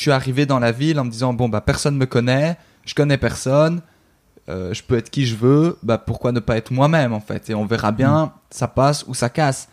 [0.00, 2.56] suis arrivé dans la ville en me disant bon bah personne me connaît,
[2.86, 3.80] je connais personne,
[4.48, 7.50] euh, je peux être qui je veux, bah pourquoi ne pas être moi-même en fait?
[7.50, 8.30] Et on verra bien Mm.
[8.50, 9.68] ça passe ou ça casse.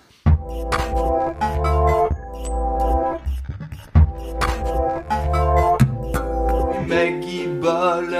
[6.87, 8.17] Mes guiboles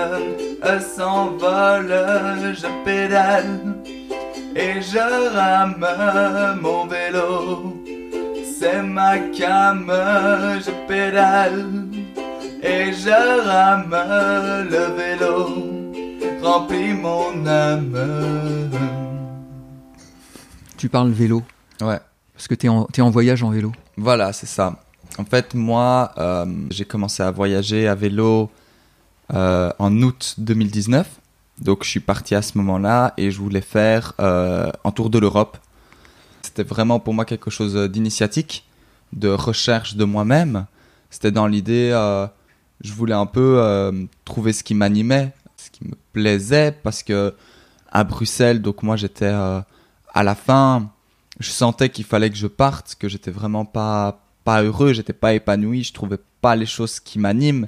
[0.96, 3.76] s'envolent, je pédale
[4.56, 5.86] et je rame
[6.62, 7.84] mon vélo.
[8.60, 9.86] C'est ma cam,
[10.60, 11.87] je pédale
[12.64, 13.96] et je rame
[14.70, 17.98] le vélo, remplis mon âme.
[20.78, 21.44] Tu parles vélo
[21.82, 22.00] Ouais,
[22.34, 23.72] parce que t'es en, t'es en voyage en vélo.
[23.98, 24.76] voilà, c'est ça.
[25.18, 28.52] En fait, moi, euh, j'ai commencé à voyager à vélo
[29.34, 31.08] euh, en août 2019.
[31.60, 35.18] Donc, je suis parti à ce moment-là et je voulais faire euh, un tour de
[35.18, 35.58] l'Europe.
[36.44, 38.68] C'était vraiment pour moi quelque chose d'initiatique,
[39.14, 40.66] de recherche de moi-même.
[41.10, 42.28] C'était dans l'idée, euh,
[42.82, 43.92] je voulais un peu euh,
[44.26, 47.34] trouver ce qui m'animait, ce qui me plaisait, parce que
[47.92, 49.62] à Bruxelles, donc moi j'étais euh,
[50.14, 50.92] à la fin,
[51.40, 55.34] je sentais qu'il fallait que je parte, que j'étais vraiment pas pas heureux, j'étais pas
[55.34, 57.68] épanoui, je trouvais pas les choses qui m'animent,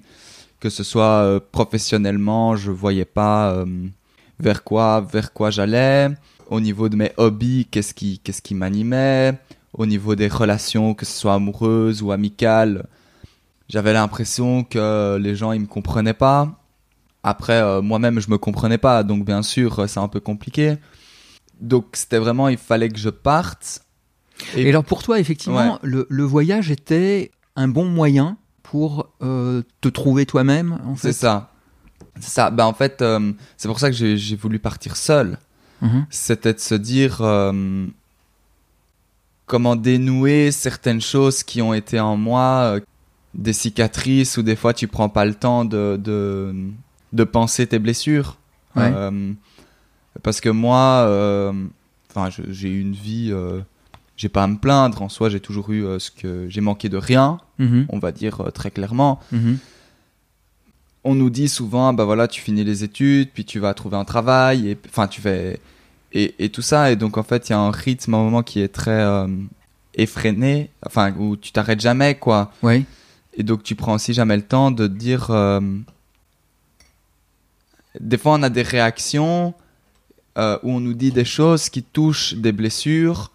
[0.60, 3.66] que ce soit euh, professionnellement, je voyais pas
[4.40, 6.10] vers quoi vers quoi j'allais,
[6.50, 9.38] au niveau de mes hobbies, qu'est-ce qui qu'est-ce qui m'animait,
[9.74, 12.86] au niveau des relations, que ce soit amoureuses ou amicales,
[13.70, 16.60] j'avais l'impression que les gens ils me comprenaient pas.
[17.24, 20.76] Après euh, moi-même je me comprenais pas, donc bien sûr euh, c'est un peu compliqué.
[21.62, 23.82] Donc c'était vraiment il fallait que je parte.
[24.56, 25.80] Et, Et- alors pour toi, effectivement, Ouais.
[25.84, 30.80] le, le voyage était un bon moyen pour euh, te trouver toi-même.
[30.86, 31.10] En fait?
[31.12, 31.52] C'est ça.
[32.22, 32.50] C'est ça.
[32.52, 35.38] Ben, en fait, euh, c'est pour ça que j'ai j'ai voulu partir seul.
[35.82, 36.06] Mhm.
[36.10, 37.22] C'était de se dire
[39.46, 42.80] comment dénouer certaines choses qui ont été en moi,
[43.34, 46.54] des cicatrices, ou des fois tu prends pas le temps de, de,
[47.14, 48.38] de penser tes blessures.
[48.76, 48.92] Ouais.
[48.94, 49.34] Euh,
[50.24, 51.54] parce que moi, euh,
[52.10, 53.60] enfin, j'ai eu une vie, euh,
[54.18, 55.02] j'ai pas à me plaindre.
[55.02, 57.86] En soi, j'ai toujours eu ce que j'ai manqué de rien, Mhm.
[57.90, 59.58] on va dire très clairement Mhm.
[61.04, 64.06] on nous dit souvent, bah voilà, tu finis les études, puis tu vas trouver un
[64.06, 65.60] travail, et enfin tu fais
[66.12, 68.24] et, et tout ça, et donc en fait il y a un rythme à un
[68.24, 69.06] moment qui est très
[69.96, 72.84] effréné, enfin où tu t'arrêtes jamais quoi, Ouais.
[73.34, 75.30] Et donc tu prends aussi jamais le temps de dire.
[75.32, 75.62] euh,
[78.00, 79.54] Des fois on a des réactions
[80.38, 83.32] euh, où on nous dit des choses qui touchent des blessures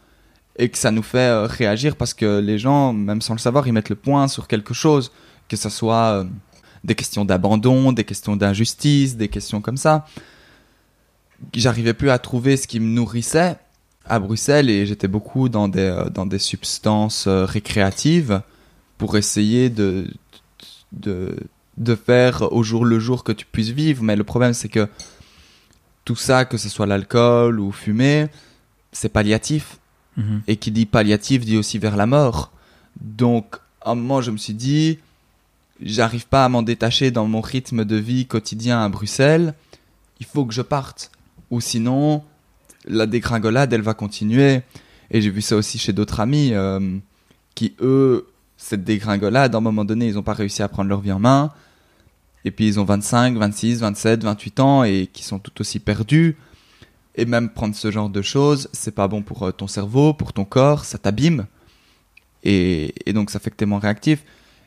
[0.57, 3.67] et que ça nous fait euh, réagir parce que les gens, même sans le savoir,
[3.67, 5.11] ils mettent le point sur quelque chose,
[5.49, 6.25] que ce soit
[6.85, 10.07] des questions d'abandon, des questions d'injustice, des questions comme ça.
[11.53, 13.57] J'arrivais plus à trouver ce qui me nourrissait
[14.07, 18.43] à Bruxelles et j'étais beaucoup dans des, dans des substances récréatives
[18.99, 20.07] pour essayer de,
[20.93, 21.37] de,
[21.77, 24.03] de faire au jour le jour que tu puisses vivre.
[24.03, 24.89] Mais le problème, c'est que
[26.05, 28.29] tout ça, que ce soit l'alcool ou fumer,
[28.93, 29.79] c'est palliatif.
[30.17, 30.43] Mhm.
[30.47, 32.53] Et qui dit palliatif dit aussi vers la mort.
[33.01, 34.99] Donc, à un moment, je me suis dit,
[35.81, 39.55] j'arrive pas à m'en détacher dans mon rythme de vie quotidien à Bruxelles.
[40.21, 41.11] Il faut que je parte.
[41.51, 42.23] Ou sinon,
[42.87, 44.63] la dégringolade, elle va continuer.
[45.11, 46.99] Et j'ai vu ça aussi chez d'autres amis euh,
[47.55, 48.27] qui, eux,
[48.65, 51.19] cette dégringolade, à un moment donné, ils n'ont pas réussi à prendre leur vie en
[51.19, 51.53] main.
[52.47, 56.37] Et puis ils ont 25, 26, 27, 28 ans et qui sont tout aussi perdus.
[57.15, 60.33] Et même prendre ce genre de choses, c'est pas bon pour euh, ton cerveau, pour
[60.33, 61.47] ton corps, ça t'abîme.
[62.43, 64.25] Et, et donc ça fait que t'es moins réactif.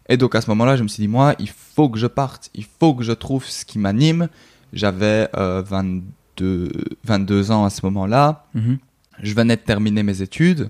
[0.09, 2.52] Et donc à ce moment-là, je me suis dit, moi, il faut que je parte,
[2.53, 4.29] il faut que je trouve ce qui m'anime.
[4.74, 6.72] J'avais euh, 22,
[7.03, 8.46] 22 ans à ce moment-là.
[8.53, 8.78] Mhm.
[9.24, 10.69] Je venais de terminer mes études.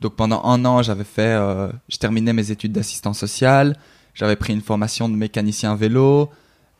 [0.00, 3.76] Donc pendant un an, j'avais fait, euh, je terminais mes études d'assistant social.
[4.14, 6.30] J'avais pris une formation de mécanicien vélo.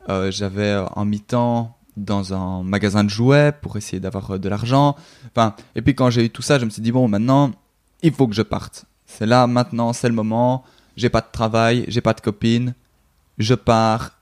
[0.09, 4.49] Euh, j'avais euh, en mi-temps dans un magasin de jouets pour essayer d'avoir euh, de
[4.49, 4.97] l'argent.
[5.35, 7.53] Enfin, et puis quand j'ai eu tout ça, je me suis dit bon, maintenant,
[8.03, 8.85] il faut que je parte.
[9.07, 10.65] C'est là, maintenant, c'est le moment.
[10.97, 12.75] J'ai pas de travail, j'ai pas de copine.
[13.39, 14.13] Je pars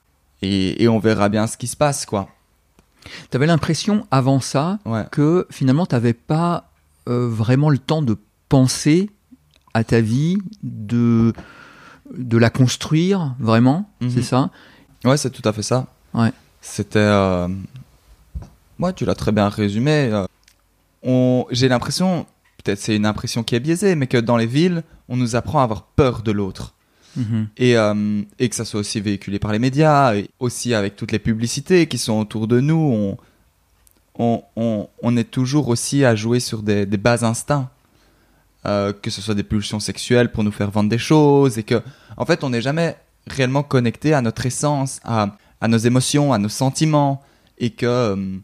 [0.43, 2.29] et, et on verra bien ce qui se passe, quoi.
[3.31, 5.05] T'avais l'impression avant ça Ouais.
[5.11, 6.71] que finalement t'avais pas
[7.09, 8.17] euh, vraiment le temps de
[8.57, 9.09] penser
[9.73, 11.33] à ta vie, de
[12.33, 14.11] de la construire vraiment, Mhm.
[14.11, 14.51] c'est ça?
[15.07, 15.87] Ouais, c'est tout à fait ça.
[16.13, 16.31] Ouais.
[16.61, 16.99] C'était.
[16.99, 17.49] Euh...
[18.79, 20.11] Ouais, tu l'as très bien résumé.
[20.13, 20.27] euh,
[21.03, 21.47] On...
[21.51, 22.27] J'ai l'impression,
[22.59, 25.61] peut-être c'est une impression qui est biaisée, mais que dans les villes, on nous apprend
[25.61, 26.75] à avoir peur de l'autre.
[27.17, 27.49] Mhm.
[27.57, 31.13] Et, euh, et que ça soit aussi véhiculé par les médias, et aussi avec toutes
[31.13, 32.77] les publicités qui sont autour de nous.
[33.01, 33.17] On,
[34.19, 37.71] on, on, on est toujours aussi à jouer sur des, des bas instincts.
[38.65, 41.83] Euh, que ce soit des pulsions sexuelles pour nous faire vendre des choses, et que,
[42.17, 45.37] en fait, on n'est jamais réellement connecté à notre essence, à,
[45.67, 47.23] nos émotions, à nos sentiments,
[47.59, 48.37] et que euh,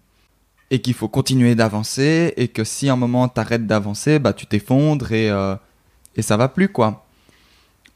[0.71, 5.13] et qu'il faut continuer d'avancer, et que si un moment t'arrêtes d'avancer, bah tu t'effondres
[5.13, 5.55] et euh,
[6.17, 7.07] et ça va plus quoi.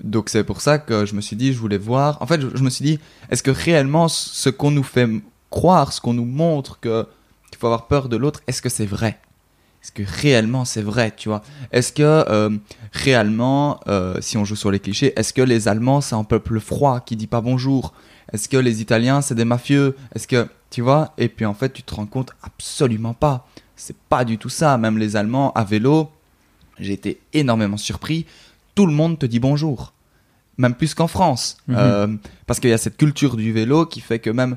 [0.00, 2.22] Donc c'est pour ça que je me suis dit, je voulais voir.
[2.22, 5.08] En fait, je, je me suis dit, est-ce que réellement ce qu'on nous fait
[5.50, 7.04] croire, ce qu'on nous montre que
[7.50, 9.18] qu'il faut avoir peur de l'autre, est-ce que c'est vrai?
[9.82, 11.42] Est-ce que réellement c'est vrai, tu vois?
[11.72, 12.50] Est-ce que euh,
[12.92, 16.60] réellement, euh, si on joue sur les clichés, est-ce que les Allemands c'est un peuple
[16.60, 17.92] froid qui dit pas bonjour?
[18.32, 19.96] Est-ce que les Italiens c'est des mafieux?
[20.14, 21.12] Est-ce que tu vois?
[21.18, 23.46] Et puis en fait, tu te rends compte absolument pas.
[23.76, 24.78] C'est pas du tout ça.
[24.78, 26.10] Même les Allemands à vélo,
[26.78, 28.24] j'ai été énormément surpris.
[28.74, 29.92] Tout le monde te dit bonjour,
[30.58, 31.76] même plus qu'en France, Mhm.
[31.76, 32.06] Euh,
[32.46, 34.56] parce qu'il y a cette culture du vélo qui fait que même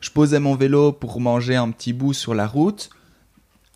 [0.00, 2.90] je posais mon vélo pour manger un petit bout sur la route.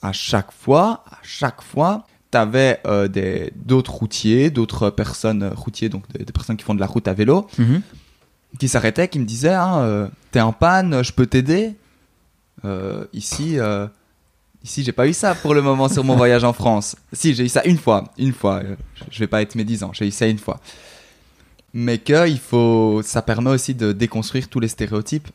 [0.02, 5.88] À chaque fois, à chaque fois, t'avais euh, des d'autres routiers, d'autres personnes euh, routiers,
[5.88, 7.82] donc des, des personnes qui font de la route à vélo, Mhm.
[8.58, 11.74] qui s'arrêtaient, qui me disaient ah, euh, T'es en panne, je peux t'aider?
[12.64, 13.86] Euh, Ici, euh,
[14.64, 16.96] ici j'ai pas eu ça pour le moment sur mon voyage en France.
[17.12, 18.56] Si, j'ai eu ça une fois, une fois.
[18.62, 18.76] euh,
[19.10, 20.60] je vais pas être médisant, j'ai eu ça une fois.
[21.74, 25.28] Mais que il faut, ça permet aussi de déconstruire tous les stéréotypes.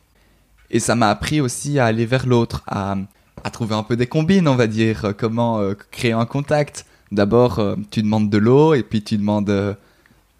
[0.70, 2.96] Et ça m'a appris aussi à aller vers l'autre, à,
[3.42, 6.86] à trouver un peu des combines, on va dire, euh, comment euh, créer un contact.
[7.12, 9.74] D'abord, euh, tu demandes de l'eau, et puis tu demandes, euh,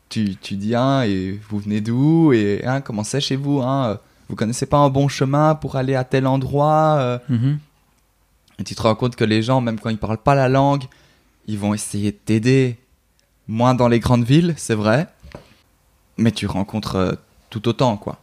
[0.09, 3.99] tu, tu dis, hein, et vous venez d'où, et hein, comment c'est chez vous, hein,
[4.29, 7.59] vous connaissez pas un bon chemin pour aller à tel endroit, Mhm.
[8.59, 10.85] et tu te rends compte que les gens, même quand ils parlent pas la langue,
[11.47, 12.79] ils vont essayer de t'aider.
[13.47, 15.07] Moins dans les grandes villes, c'est vrai,
[16.17, 17.19] mais tu rencontres
[17.51, 18.19] tout autant, quoi.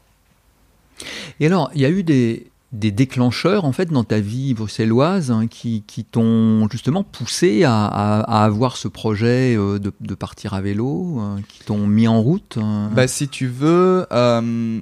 [1.40, 5.30] Et alors, il y a eu des, des déclencheurs en fait dans ta vie bruxelloise
[5.30, 10.16] hein, qui, qui t'ont justement poussé à, à- à avoir ce projet euh, de, de
[10.16, 12.56] partir à vélo, euh, qui t'ont mis en route.
[12.58, 12.88] euh.
[12.90, 14.80] Bah, si tu veux, euh,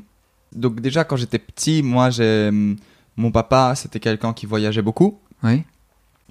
[0.55, 2.51] donc déjà quand j'étais petit, moi, j'ai
[3.17, 5.17] mon papa, c'était quelqu'un qui voyageait beaucoup.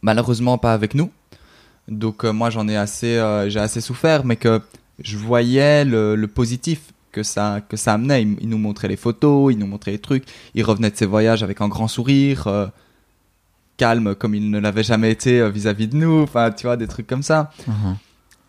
[0.03, 1.11] Malheureusement pas avec nous.
[1.89, 4.61] Donc euh, moi j'en ai assez, j'ai assez souffert, mais que
[5.03, 8.23] je voyais le, le positif que ça, que ça amenait.
[8.23, 10.25] Il, il nous montrait les photos, il nous montrait les trucs.
[10.55, 12.67] Il revenait de ses voyages avec un grand sourire, euh,
[13.77, 16.23] calme comme il ne l'avait jamais été euh, vis-à-vis de nous.
[16.23, 17.51] Enfin, tu vois, des trucs comme ça.
[17.67, 17.97] Mhm.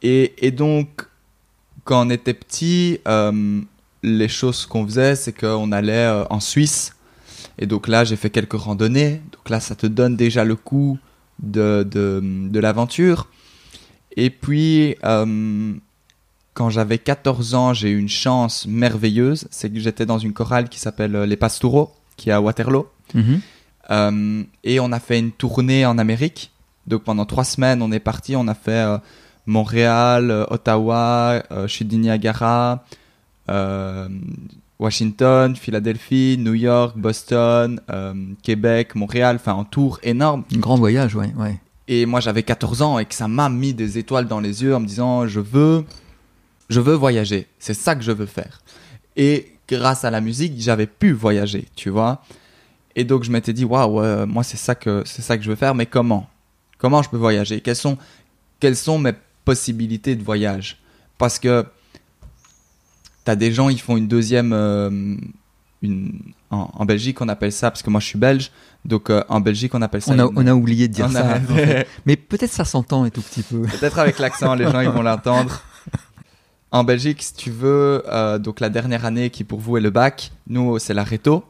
[0.02, 1.08] Et, et donc,
[1.84, 3.62] quand on était petit, euh,
[4.04, 6.96] les choses qu'on faisait, c'est qu'on allait euh, en Suisse.
[7.58, 9.22] Et donc là, j'ai fait quelques randonnées.
[9.32, 10.98] Donc là, ça te donne déjà le coup
[11.42, 13.28] de, de, de l'aventure.
[14.16, 14.96] Et puis,
[16.60, 19.48] quand j'avais 14 ans, j'ai eu une chance merveilleuse.
[19.50, 22.86] C'est que j'étais dans une chorale qui s'appelle euh, Les Pastoureaux, qui est à Waterloo.
[23.14, 23.40] Mhm.
[23.92, 26.52] Euh, et on a fait une tournée en Amérique.
[26.86, 28.36] Donc pendant trois semaines, on est parti.
[28.36, 28.98] On a fait euh,
[29.46, 32.84] Montréal, euh, Ottawa, chute du Niagara,
[33.50, 34.10] euh,
[34.80, 37.80] Washington, Philadelphie, New York, Boston,
[38.44, 39.38] Québec, Montréal.
[39.38, 40.44] Enfin, un tour énorme.
[40.54, 41.32] Un grand voyage, ouais.
[41.38, 41.58] ouais.
[41.88, 44.76] Et moi, j'avais 14 ans et que ça m'a mis des étoiles dans les yeux
[44.76, 45.86] en me disant, je veux,
[46.69, 47.48] je veux voyager.
[47.60, 48.62] C'est ça que je veux faire.
[49.16, 52.24] Et grâce à la musique, j'avais pu voyager, tu vois.
[52.95, 55.50] Et donc, je m'étais dit, waouh, euh, moi, c'est ça que, c'est ça que je
[55.50, 56.27] veux faire, mais comment?
[56.77, 57.62] Comment je peux voyager?
[57.62, 57.98] Quelles sont,
[58.60, 59.13] quelles sont mes
[59.45, 60.80] possibilités de voyage?
[61.18, 61.66] Parce que
[63.25, 64.89] t'as des gens, ils font une deuxième, euh,
[65.81, 66.19] une,
[66.50, 68.51] en, en Belgique, on appelle ça, parce que moi, je suis belge.
[68.86, 70.12] Donc, euh, en Belgique, on appelle ça.
[70.13, 71.34] On a, une- on a oublié de dire ça.
[71.34, 71.88] a- en fait.
[72.05, 73.62] Mais peut-être ça s'entend un tout petit peu.
[73.63, 75.62] Peut-être avec l'accent, les gens ils vont l'entendre.
[76.72, 79.90] En Belgique, si tu veux, euh, donc la dernière année qui pour vous est le
[79.90, 81.44] bac, nous c'est la réto.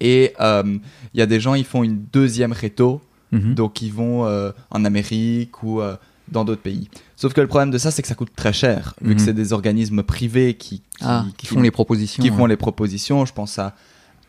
[0.00, 0.78] Et euh,
[1.14, 3.00] il y a des gens, ils font une deuxième réto,
[3.32, 3.54] Mhm.
[3.54, 5.96] donc ils vont euh, en Amérique ou euh,
[6.28, 6.88] dans d'autres pays.
[7.16, 9.26] Sauf que le problème de ça, c'est que ça coûte très cher, vu que Mhm.
[9.26, 12.22] c'est des organismes privés qui, qui, Ah, qui font les propositions.
[12.22, 13.24] qui font les propositions.
[13.24, 13.74] Je pense à.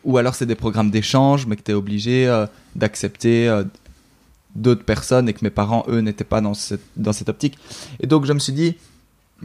[0.04, 2.46] Ou alors c'est des programmes d'échange, mais que tu es obligé euh,
[2.76, 3.64] d'accepter euh,
[4.54, 7.58] d'autres personnes et que mes parents, eux, n'étaient pas dans cette, dans cette optique.
[8.00, 8.76] Et donc je me suis dit,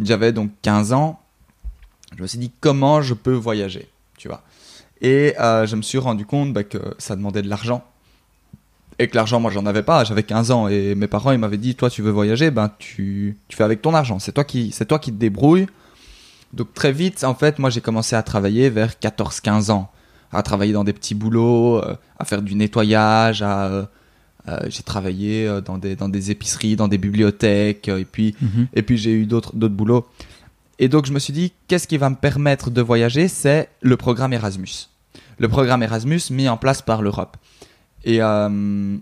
[0.02, 1.20] j'avais donc 15 ans,
[2.18, 4.44] je me suis dit comment je peux voyager, tu vois?
[5.02, 7.84] Et euh, je me suis rendu compte bah, que ça demandait de l'argent.
[9.00, 10.04] Et que l'argent, moi, j'en avais pas.
[10.04, 13.38] J'avais 15 ans et mes parents, ils m'avaient dit, toi, tu veux voyager, ben tu,
[13.48, 14.20] tu fais avec ton argent.
[14.20, 15.68] C'est toi qui, c'est toi qui te débrouilles.
[16.54, 19.92] Donc très vite, en fait, moi, j'ai commencé à travailler vers 14-15 ans,
[20.32, 23.90] à travailler dans des petits boulots, euh, à faire du nettoyage, à
[24.48, 28.36] euh, j'ai travaillé euh, dans des dans des épiceries, dans des bibliothèques, euh, et puis
[28.42, 28.68] Mhm.
[28.74, 30.06] et puis j'ai eu d'autres d'autres boulots.
[30.80, 33.28] Et donc je me suis dit, qu'est-ce qui va me permettre de voyager?
[33.28, 34.90] C'est le programme Erasmus.
[35.38, 37.38] Le programme Erasmus mis en place par l'Europe.
[38.04, 38.98] Et, euh,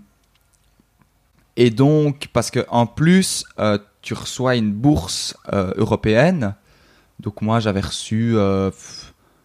[1.58, 6.56] et donc, parce que en plus, euh, tu reçois une bourse européenne.
[7.20, 8.34] Donc moi, j'avais reçu,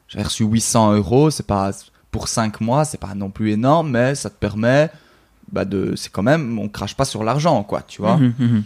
[0.09, 1.31] j'avais reçu 800 euros.
[1.31, 1.71] C'est pas
[2.11, 4.91] pour 5 mois, c'est pas non plus énorme, mais ça te permet
[5.53, 8.17] bah de, c'est quand même, on crache pas sur l'argent, quoi, tu vois.
[8.17, 8.65] Mhm, mhm.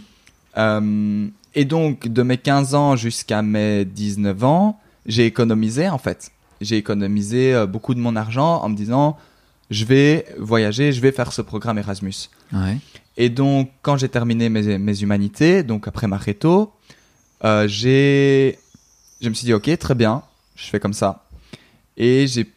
[0.57, 6.31] Euh, et donc, de mes 15 ans jusqu'à mes 19 ans, j'ai économisé en fait.
[6.59, 9.17] J'ai économisé euh, beaucoup de mon argent en me disant,
[9.69, 12.29] je vais voyager, je vais faire ce programme Erasmus.
[12.53, 12.77] Ouais.
[13.17, 16.73] Et donc, quand j'ai terminé mes, mes humanités, donc après ma réto,
[17.43, 18.59] euh, j'ai,
[19.21, 20.23] je me suis dit, ok, très bien,
[20.55, 21.25] je fais comme ça.
[21.97, 22.49] Et j'ai,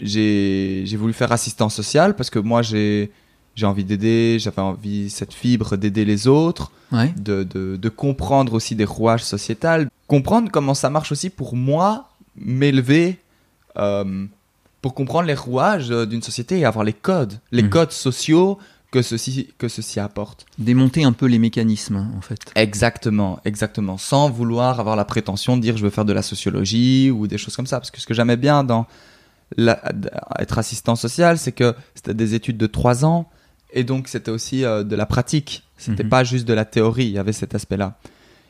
[0.00, 3.10] j'ai, j'ai voulu faire assistant social parce que moi, j'ai,
[3.54, 7.12] j'ai envie d'aider, j'avais envie, cette fibre d'aider les autres, Ouais.
[7.16, 12.10] de, de, de comprendre aussi des rouages sociétals, comprendre comment ça marche aussi pour moi,
[12.36, 13.18] m'élever,
[13.78, 14.26] euh,
[14.82, 17.70] pour comprendre les rouages euh, d'une société et avoir les codes, les Mhm.
[17.70, 18.58] codes sociaux
[18.90, 20.44] que ceci, que ceci apporte.
[20.58, 22.38] Démonter un peu les mécanismes, hein, en fait.
[22.56, 23.96] Exactement, exactement.
[23.96, 27.38] Sans vouloir avoir la prétention de dire je veux faire de la sociologie ou des
[27.38, 27.78] choses comme ça.
[27.80, 28.86] Parce que ce que j'aimais bien dans
[29.56, 29.80] la-
[30.38, 33.30] être assistant social, c'est que c'était des études de trois ans
[33.72, 35.62] et donc c'était aussi euh, de la pratique.
[35.78, 36.08] C'était Mhm.
[36.10, 37.98] pas juste de la théorie, il y avait cet aspect-là.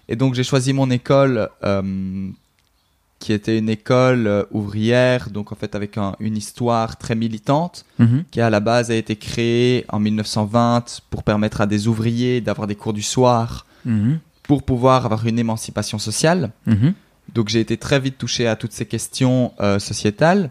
[0.08, 2.28] Et donc j'ai choisi mon école euh,
[3.18, 7.84] qui était une école euh, ouvrière, donc en fait avec un- une histoire très militante
[7.98, 8.24] Mhm.
[8.30, 12.66] qui à la base a été créé en 1920 pour permettre à des ouvriers d'avoir
[12.66, 14.18] des cours du soir Mhm.
[14.42, 16.50] pour pouvoir avoir une émancipation sociale.
[16.66, 16.94] Mhm.
[17.32, 20.50] Donc j'ai été très vite touché à toutes ces questions euh, sociétales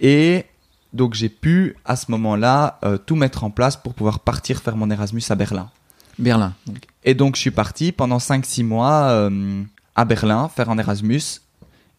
[0.00, 0.44] et
[0.92, 4.76] donc j'ai pu à ce moment-là euh, tout mettre en place pour pouvoir partir faire
[4.76, 5.70] mon Erasmus à Berlin.
[6.18, 6.54] Berlin.
[6.66, 6.78] donc.
[7.04, 9.62] Et donc je suis parti pendant 5-6 mois euh,
[9.94, 11.40] à Berlin faire un Erasmus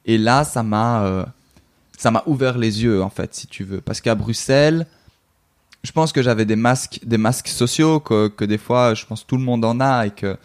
[0.05, 1.25] et là ça m'a euh,
[1.97, 4.87] ça m'a ouvert les yeux en fait si tu veux parce qu'à Bruxelles
[5.83, 9.25] je pense que j'avais des masques des masques sociaux que, que des fois je pense
[9.25, 10.37] tout le monde en a et que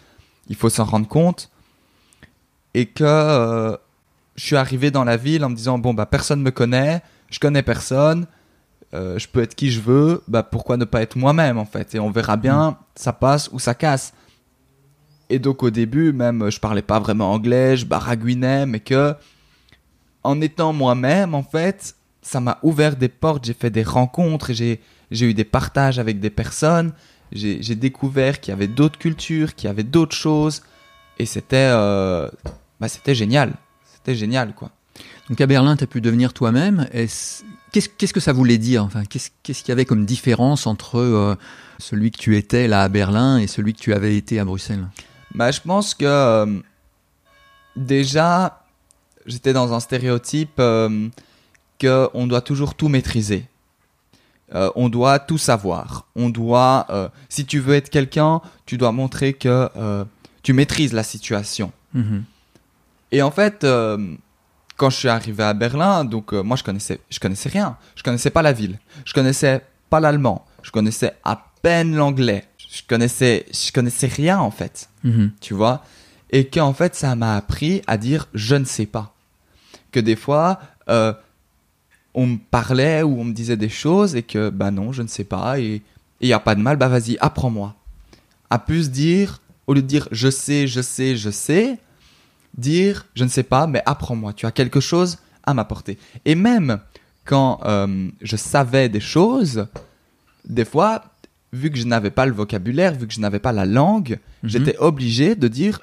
[0.47, 1.49] il faut s'en rendre compte
[2.73, 3.77] et que
[4.35, 7.39] je suis arrivé dans la ville en me disant bon bah personne me connaît je
[7.39, 8.27] connais personne
[8.95, 11.95] euh, je peux être qui je veux bah pourquoi ne pas être moi-même en fait?
[11.95, 14.13] Et on verra bien ça passe ou ça casse.
[15.29, 19.15] Et donc au début même je parlais pas vraiment anglais je baragouinais mais que
[20.23, 24.53] en étant moi-même en fait ça m'a ouvert des portes j'ai fait des rencontres et
[24.53, 26.93] j'ai j'ai eu des partages avec des personnes.
[27.31, 30.61] J'ai j'ai découvert qu'il y avait d'autres cultures qu'il y avait d'autres choses.
[31.17, 32.29] Et c'était euh,
[32.79, 33.53] bah, c'était génial.
[33.83, 34.71] C'était génial quoi
[35.29, 36.87] Donc à Berlin, tu as pu devenir toi-même.
[36.91, 41.35] Est-ce- Qu'est-ce que ça voulait dire enfin, Qu'est-ce qu'il y avait comme différence entre euh,
[41.77, 44.87] celui que tu étais là à Berlin et celui que tu avais été à Bruxelles?
[45.33, 46.45] Bah, je pense que euh,
[47.75, 48.63] déjà,
[49.25, 51.09] j'étais dans un stéréotype euh,
[51.79, 53.45] que on doit toujours tout maîtriser.
[54.53, 56.05] Euh, on doit tout savoir.
[56.15, 60.05] On doit, euh, si tu veux être quelqu'un, tu dois montrer que euh,
[60.43, 61.71] tu maîtrises la situation.
[61.93, 62.23] Mhm.
[63.11, 63.65] Et en fait,
[64.77, 67.77] quand je suis arrivé à Berlin, donc euh, moi je connaissais, je connaissais rien.
[67.95, 68.79] Je connaissais pas la ville.
[69.05, 70.45] Je connaissais pas l'allemand.
[70.63, 72.45] Je connaissais à peine l'anglais.
[72.71, 75.31] Je connaissais, je connaissais rien en fait Mhm.
[75.39, 75.83] tu vois?
[76.31, 79.13] Et qu'en fait ça m'a appris à dire je ne sais pas
[79.91, 81.13] que des fois euh,
[82.13, 85.07] on me parlait ou on me disait des choses et que bah non je ne
[85.07, 85.81] sais pas et
[86.21, 87.75] il y a pas de mal bah vas-y apprends-moi
[88.49, 91.77] à plus dire au lieu de dire je sais je sais je sais
[92.57, 96.79] dire je ne sais pas mais apprends-moi tu as quelque chose à m'apporter et même
[97.25, 99.67] quand euh, je savais des choses
[100.47, 101.03] des fois
[101.53, 104.49] vu que je n'avais pas le vocabulaire vu que je n'avais pas la langue Mhm.
[104.49, 105.79] j'étais obligé de dire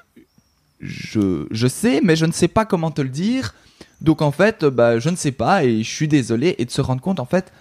[0.79, 3.53] je, je sais, mais je ne sais pas comment te le dire.
[4.01, 6.81] Donc en fait, bah, je ne sais pas et je suis désolé et de se
[6.81, 7.51] rendre compte en fait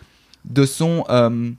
[0.45, 1.51] de son, euh,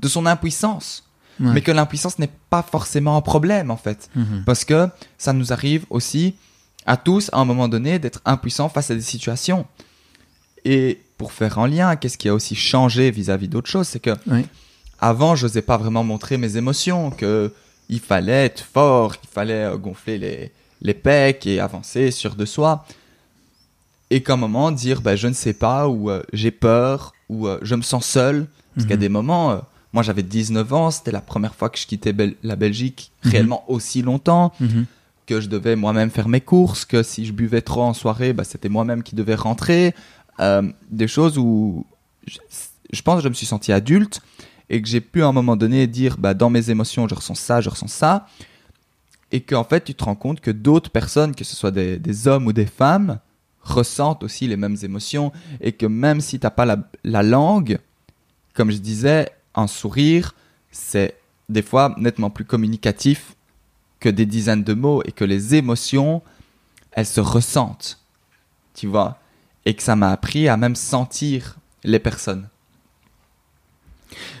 [0.00, 1.04] de son impuissance.
[1.40, 1.52] Ouais.
[1.54, 4.08] Mais que l'impuissance n'est pas forcément un problème en fait.
[4.16, 4.42] Mhm.
[4.44, 4.88] Parce que
[5.18, 6.34] ça nous arrive aussi
[6.86, 9.66] à tous à un moment donné d'être impuissants face à des situations.
[10.64, 14.10] Et pour faire en lien, qu'est-ce qui a aussi changé vis-à-vis d'autres choses, c'est que
[14.26, 14.46] Oui.
[15.00, 17.52] avant, je n'osais pas vraiment montrer mes émotions, que
[17.88, 22.44] il fallait être fort, qu'il fallait euh, gonfler les, les pecs et avancer sûr de
[22.44, 22.86] soi.
[24.10, 27.48] Et qu'à un moment, dire bah, je ne sais pas, ou euh, j'ai peur, ou
[27.48, 28.46] euh, je me sens seul.
[28.74, 29.00] Parce a Mhm.
[29.00, 29.56] des moments, euh,
[29.92, 33.30] moi j'avais 19 ans, c'était la première fois que je quittais Bel- la Belgique Mhm.
[33.30, 34.86] réellement aussi longtemps Mhm.
[35.26, 38.44] Que je devais moi-même faire mes courses, que si je buvais trop en soirée, bah,
[38.44, 39.94] c'était moi-même qui devais rentrer.
[40.40, 41.86] Euh, des choses où
[42.26, 44.20] je, pense que je me suis senti adulte
[44.70, 47.34] et que j'ai pu à un moment donné dire bah, dans mes émotions, je ressens
[47.34, 48.26] ça, je ressens ça.
[49.30, 52.46] Et qu'en fait, tu te rends compte que d'autres personnes, que ce soit des, hommes
[52.46, 53.18] ou des femmes,
[53.62, 56.66] ressentent aussi les mêmes émotions et que même si tu n'as pas
[57.04, 57.78] la langue,
[58.54, 60.34] comme je disais, un sourire,
[60.70, 61.16] c'est
[61.48, 63.34] des fois nettement plus communicatif
[64.02, 66.22] que des dizaines de mots et que les émotions,
[66.92, 67.98] elles se ressentent.
[68.74, 69.18] tu vois,
[69.64, 72.48] et que ça m'a appris à même sentir les personnes.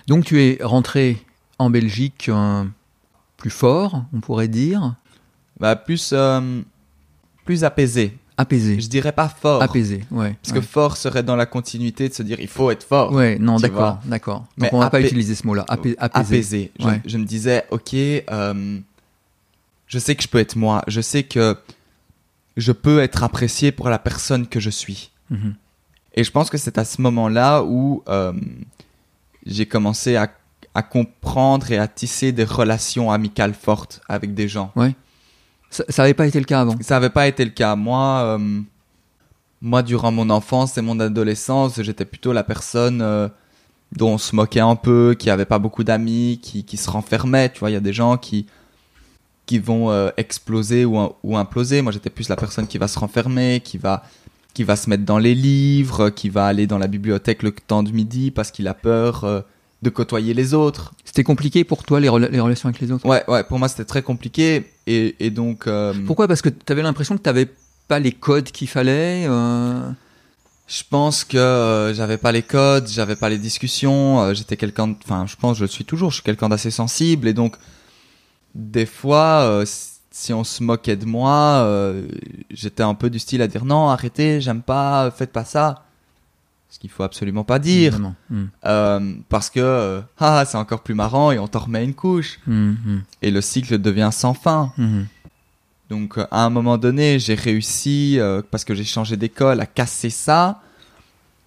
[0.06, 1.22] Donc tu es rentré
[1.58, 2.64] en Belgique euh,
[3.36, 4.94] plus fort, on pourrait dire.
[5.60, 6.60] Bah, plus, euh,
[7.44, 8.16] plus apaisé.
[8.38, 8.80] Apaisé.
[8.80, 9.62] Je dirais pas fort.
[9.62, 10.34] Apaisé, ouais.
[10.42, 13.12] Parce que fort serait dans la continuité de se dire il faut être fort.
[13.12, 14.40] Ouais, non, d'accord, d'accord.
[14.40, 15.64] Donc Mais on va pas utiliser ce mot-là.
[15.68, 16.34] Apais- apaisé.
[16.36, 16.72] apaisé.
[16.80, 17.00] Je, Ouais.
[17.04, 18.78] je me disais, ok, euh,
[19.92, 20.82] je sais que je peux être moi.
[20.88, 21.54] Je sais que
[22.56, 25.10] je peux être apprécié pour la personne que je suis.
[25.28, 25.54] Mhm.
[26.14, 28.32] Et je pense que c'est à ce moment-là où euh,
[29.44, 30.32] j'ai commencé à,
[30.74, 34.72] à comprendre et à tisser des relations amicales fortes avec des gens.
[35.68, 36.74] Ça n'avait pas été le cas avant.
[36.80, 37.76] Ça n'avait pas été le cas.
[37.76, 38.60] Moi, euh,
[39.60, 43.28] moi, durant mon enfance et mon adolescence, j'étais plutôt la personne euh,
[43.94, 47.50] dont on se moquait un peu, qui avait pas beaucoup d'amis, qui, qui se renfermait.
[47.50, 48.46] Tu vois, il y a des gens qui
[49.52, 51.82] qui vont euh, exploser ou, ou imploser.
[51.82, 54.02] Moi, j'étais plus la personne qui va se renfermer, qui va
[54.54, 57.82] qui va se mettre dans les livres, qui va aller dans la bibliothèque le temps
[57.82, 59.40] de midi parce qu'il a peur euh,
[59.82, 60.94] de côtoyer les autres.
[61.04, 63.04] C'était compliqué pour toi les, rela- les relations avec les autres?
[63.06, 63.44] Ouais, ouais.
[63.44, 64.44] Pour moi, c'était très compliqué
[64.86, 65.66] et, et donc.
[65.66, 66.28] euh, Pourquoi?
[66.28, 67.48] Parce que tu avais l'impression que tu n'avais
[67.88, 69.24] pas les codes qu'il fallait.
[69.28, 69.90] euh,
[70.66, 75.26] Je pense que j'avais pas les codes, j'avais pas les discussions, j'étais quelqu'un, de- enfin,
[75.26, 77.56] je pense, je le suis toujours, je suis quelqu'un d'assez sensible et donc
[78.54, 79.64] des fois, euh,
[80.10, 82.06] si- on se moquait de moi, euh,
[82.50, 85.84] j'étais un peu du style à dire non, arrêtez, j'aime pas, faites pas ça,
[86.68, 88.14] ce qu'il faut absolument pas dire, évidemment.
[88.30, 88.42] Mm.
[88.66, 92.70] euh, parce que ah, c'est encore plus marrant et on t'en remet une couche Mm,
[92.70, 94.72] mm, et le cycle devient sans fin.
[95.90, 98.18] Donc à un moment donné, j'ai réussi,
[98.50, 100.60] parce que j'ai changé d'école, à casser ça,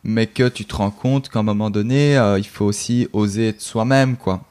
[0.04, 3.62] mais que tu te rends compte qu'à un moment donné, il faut aussi oser être
[3.62, 4.44] soi-même, quoi.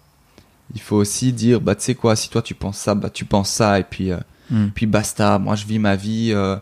[0.74, 3.24] Il faut aussi dire, bah tu sais quoi, si toi tu penses ça, bah tu
[3.24, 4.18] penses ça, et puis, euh,
[4.50, 4.66] Mm.
[4.74, 6.56] puis basta, moi je vis ma vie, euh,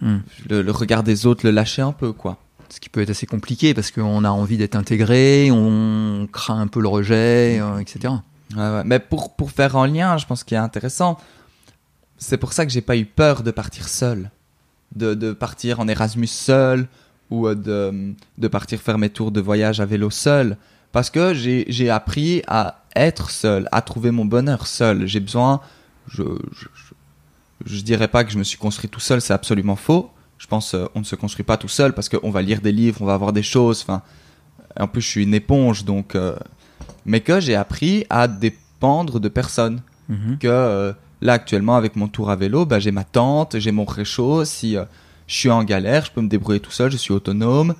[0.00, 0.18] Mm.
[0.48, 2.38] le, le regard des autres, le lâcher un peu, quoi.
[2.70, 6.66] Ce qui peut être assez compliqué parce qu'on a envie d'être intégré, on craint un
[6.66, 8.14] peu le rejet, euh, etc.
[8.56, 8.82] Ouais, ouais.
[8.84, 11.18] Mais pour, pour faire en lien, je pense qu'il est intéressant,
[12.16, 14.30] c'est pour ça que j'ai pas eu peur de partir seul.
[14.96, 16.86] De, de partir en Erasmus seul
[17.30, 20.56] ou de, de partir faire mes tours de voyage à vélo seul.
[20.92, 25.06] Parce que j'ai appris à être seul, à trouver mon bonheur seul.
[25.06, 25.60] J'ai besoin.
[26.08, 26.94] Je, je, je,
[27.64, 30.10] je dirais pas que je me suis construit tout seul, c'est absolument faux.
[30.38, 32.72] Je pense euh, on ne se construit pas tout seul parce qu'on va lire des
[32.72, 33.82] livres, on va voir des choses.
[33.82, 34.02] Enfin,
[34.78, 36.14] en plus, je suis une éponge, donc.
[36.14, 36.36] euh,
[37.04, 39.80] mais que j'ai appris à dépendre de personne.
[40.08, 40.38] Mhm.
[40.38, 43.84] Que euh, là, actuellement, avec mon tour à vélo, bah, j'ai ma tente, j'ai mon
[43.84, 44.44] réchaud.
[44.44, 44.84] Si euh,
[45.26, 47.74] je suis en galère, je peux me débrouiller tout seul, je suis autonome.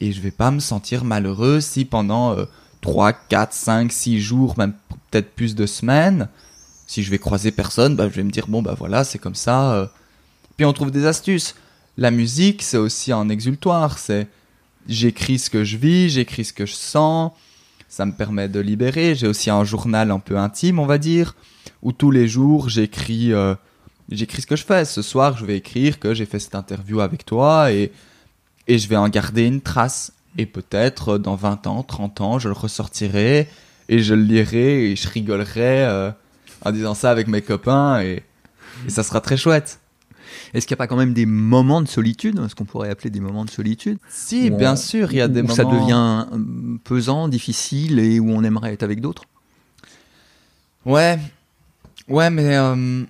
[0.00, 2.44] Et je vais pas me sentir malheureux si pendant euh,
[2.82, 4.74] 3, 4, 5, 6 jours, même
[5.10, 6.28] peut-être plus de semaines,
[6.86, 9.34] si je vais croiser personne, bah, je vais me dire, bon, bah voilà, c'est comme
[9.34, 9.72] ça.
[9.74, 9.86] euh.
[10.56, 11.54] Puis on trouve des astuces.
[11.96, 13.98] La musique, c'est aussi un exultoire.
[13.98, 14.28] C'est
[14.88, 17.32] j'écris ce que je vis, j'écris ce que je sens.
[17.88, 19.14] Ça me permet de libérer.
[19.14, 21.34] J'ai aussi un journal un peu intime, on va dire,
[21.82, 23.54] où tous les jours j'écris, euh,
[24.10, 24.84] j'écris ce que je fais.
[24.84, 27.92] Ce soir, je vais écrire que j'ai fait cette interview avec toi et
[28.68, 30.12] et je vais en garder une trace.
[30.38, 33.48] Et peut-être euh, dans 20 ans, 30 ans, je le ressortirai
[33.88, 36.10] et je le lirai et je rigolerai euh,
[36.64, 38.22] en disant ça avec mes copains et,
[38.86, 39.80] et ça sera très chouette.
[40.52, 43.10] Est-ce qu'il n'y a pas quand même des moments de solitude, ce qu'on pourrait appeler
[43.10, 43.98] des moments de solitude?
[44.08, 45.54] Si, Où on- bien sûr, il y a des où moments.
[45.54, 49.22] ça devient euh, pesant, difficile et où on aimerait être avec d'autres?
[50.84, 51.18] Ouais,
[52.08, 53.04] ouais, mais euh,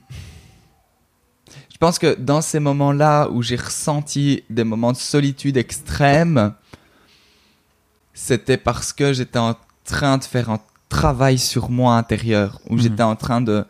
[1.77, 6.55] je pense que dans ces moments-là où j'ai ressenti des moments de solitude extrême,
[8.15, 10.59] c'était parce que j'étais en train de faire un
[10.89, 12.81] travail sur moi intérieur, où Mhm.
[12.81, 13.63] j'étais en train de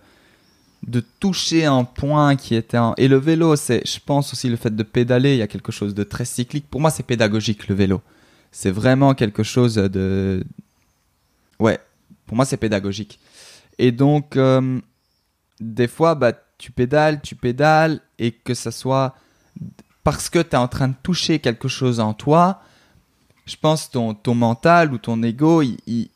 [0.86, 2.94] de toucher un point qui était un...
[2.96, 5.72] et le vélo c'est je pense aussi le fait de pédaler il y a quelque
[5.72, 6.66] chose de très cyclique.
[6.70, 8.02] Pour moi c'est pédagogique le vélo.
[8.52, 10.44] C'est vraiment quelque chose de
[11.58, 11.80] ouais
[12.26, 13.18] pour moi c'est pédagogique.
[13.78, 14.78] Et donc, euh,
[15.60, 19.14] des fois, bah, tu pédales, tu pédales, et que ça soit
[20.04, 22.60] parce que tu es en train de toucher quelque chose en toi,
[23.44, 26.10] je pense ton, ton mental ou ton ego, il,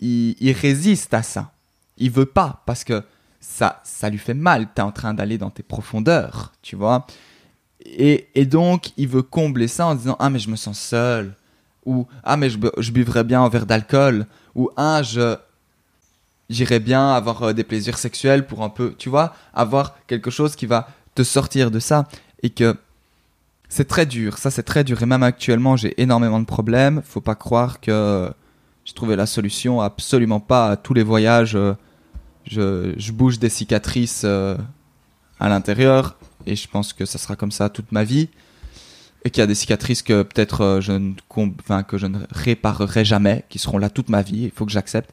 [0.00, 1.52] il, résiste à ça.
[1.96, 3.04] Il veut pas, parce que
[3.40, 4.66] ça, ça lui fait mal.
[4.74, 7.06] Tu es en train d'aller dans tes profondeurs, tu vois.
[7.84, 11.34] Et, et donc, il veut combler ça en disant Ah, mais je me sens seul.
[11.84, 14.26] Ou Ah, mais je, je buvrais bien un verre d'alcool.
[14.54, 15.36] Ou Ah, je,
[16.50, 20.56] j'irais bien avoir euh, des plaisirs sexuels pour un peu, tu vois, avoir quelque chose
[20.56, 22.06] qui va te sortir de ça.
[22.42, 22.76] Et que
[23.68, 25.02] c'est très dur, ça c'est très dur.
[25.02, 28.30] Et même actuellement j'ai énormément de problèmes, faut pas croire que
[28.84, 31.74] j'ai trouvé la solution, absolument pas à tous les voyages, euh,
[32.46, 34.56] je, bouge des cicatrices euh,
[35.40, 38.28] à l'intérieur et je pense que ça sera comme ça toute ma vie.
[39.24, 43.90] Et qu'il y a des cicatrices que peut-être je ne réparerai jamais, qui seront là
[43.90, 45.12] toute ma vie, il faut que j'accepte.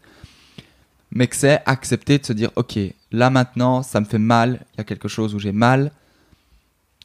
[1.15, 2.77] Mais que c'est accepter de se dire OK,
[3.11, 5.91] là maintenant, ça me fait mal, il y a quelque chose où j'ai mal,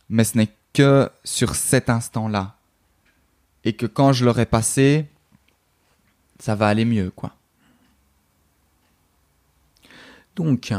[0.09, 2.57] mais ce n'est que sur cet instant-là.
[3.65, 5.07] Et que quand je l'aurai passé,
[6.39, 7.35] ça va aller mieux, quoi.
[10.37, 10.73] Donc,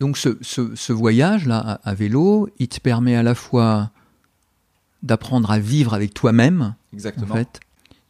[0.00, 3.90] donc ce, voyage-là à, vélo, il te permet à la fois
[5.02, 6.74] d'apprendre à vivre avec toi-même.
[6.92, 7.34] Exactement.
[7.34, 7.60] En fait.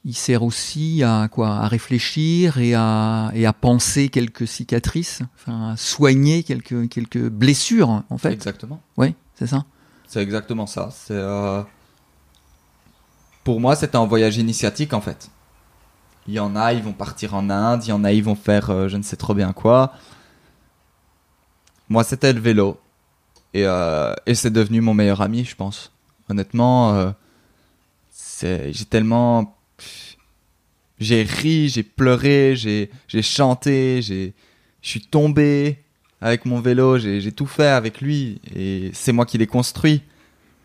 [0.04, 1.56] Il sert aussi à quoi?
[1.56, 8.04] À réfléchir et à, et à penser quelques cicatrices, enfin à soigner quelques, quelques blessures,
[8.08, 8.32] en fait.
[8.32, 8.80] Exactement.
[8.96, 9.64] Oui, c'est ça.
[10.06, 10.90] C'est exactement ça.
[10.92, 11.62] C'est euh,
[13.44, 15.30] pour moi, c'était un voyage initiatique en fait.
[16.26, 18.34] Il y en a, ils vont partir en Inde, il y en a, ils vont
[18.34, 19.92] faire euh, je ne sais trop bien quoi.
[21.88, 22.80] Moi, c'était le vélo.
[23.52, 25.92] Et, euh, et c'est devenu mon meilleur ami, je pense.
[26.30, 27.12] Honnêtement,
[28.40, 29.57] j'ai tellement.
[31.00, 34.30] J'ai ri, j'ai pleuré, j'ai chanté, je
[34.82, 35.78] suis tombé
[36.20, 38.40] avec mon vélo, j'ai tout fait avec lui.
[38.54, 40.02] Et c'est moi qui l'ai construit.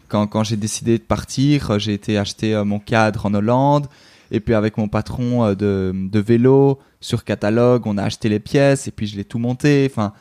[0.07, 3.87] Quand, quand j'ai décidé de partir, j'ai été acheter euh, mon cadre en Hollande.
[4.29, 8.39] Et puis avec mon patron euh, de, de vélo, sur catalogue, on a acheté les
[8.39, 9.87] pièces et puis je l'ai tout monté.
[9.89, 10.13] Enfin,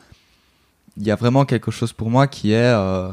[0.97, 2.73] il y a vraiment quelque chose pour moi qui est.
[2.73, 3.09] Euh,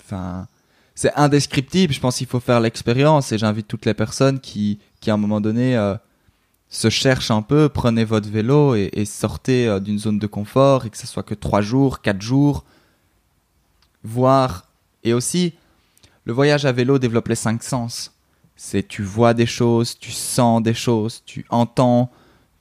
[0.00, 0.46] enfin,
[0.94, 1.92] c'est indescriptible.
[1.92, 5.16] Je pense qu'il faut faire l'expérience et j'invite toutes les personnes qui, qui à un
[5.16, 5.96] moment donné, euh,
[6.68, 7.68] se cherchent un peu.
[7.68, 11.34] Prenez votre vélo et, sortez euh, d'une zone de confort et que ce soit que
[11.34, 12.64] trois jours, quatre jours.
[14.02, 14.66] Voir.
[15.02, 15.54] Et aussi,
[16.24, 18.12] le voyage à vélo développe les cinq sens.
[18.56, 22.10] C'est tu vois des choses, tu sens des choses, tu entends,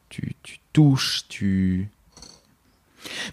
[0.09, 1.89] tu, tu touches, tu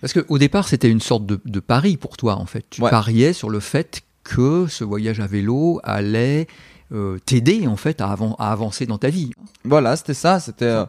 [0.01, 2.65] parce qu'au départ, c'était une sorte de, pari pour toi, en fait.
[2.71, 6.47] Tu pariais sur le fait que ce voyage à vélo allait
[6.93, 9.33] euh, t'aider, en fait, à, avancer dans ta vie.
[9.65, 10.39] Voilà, c'était ça.
[10.39, 10.87] C'était euh,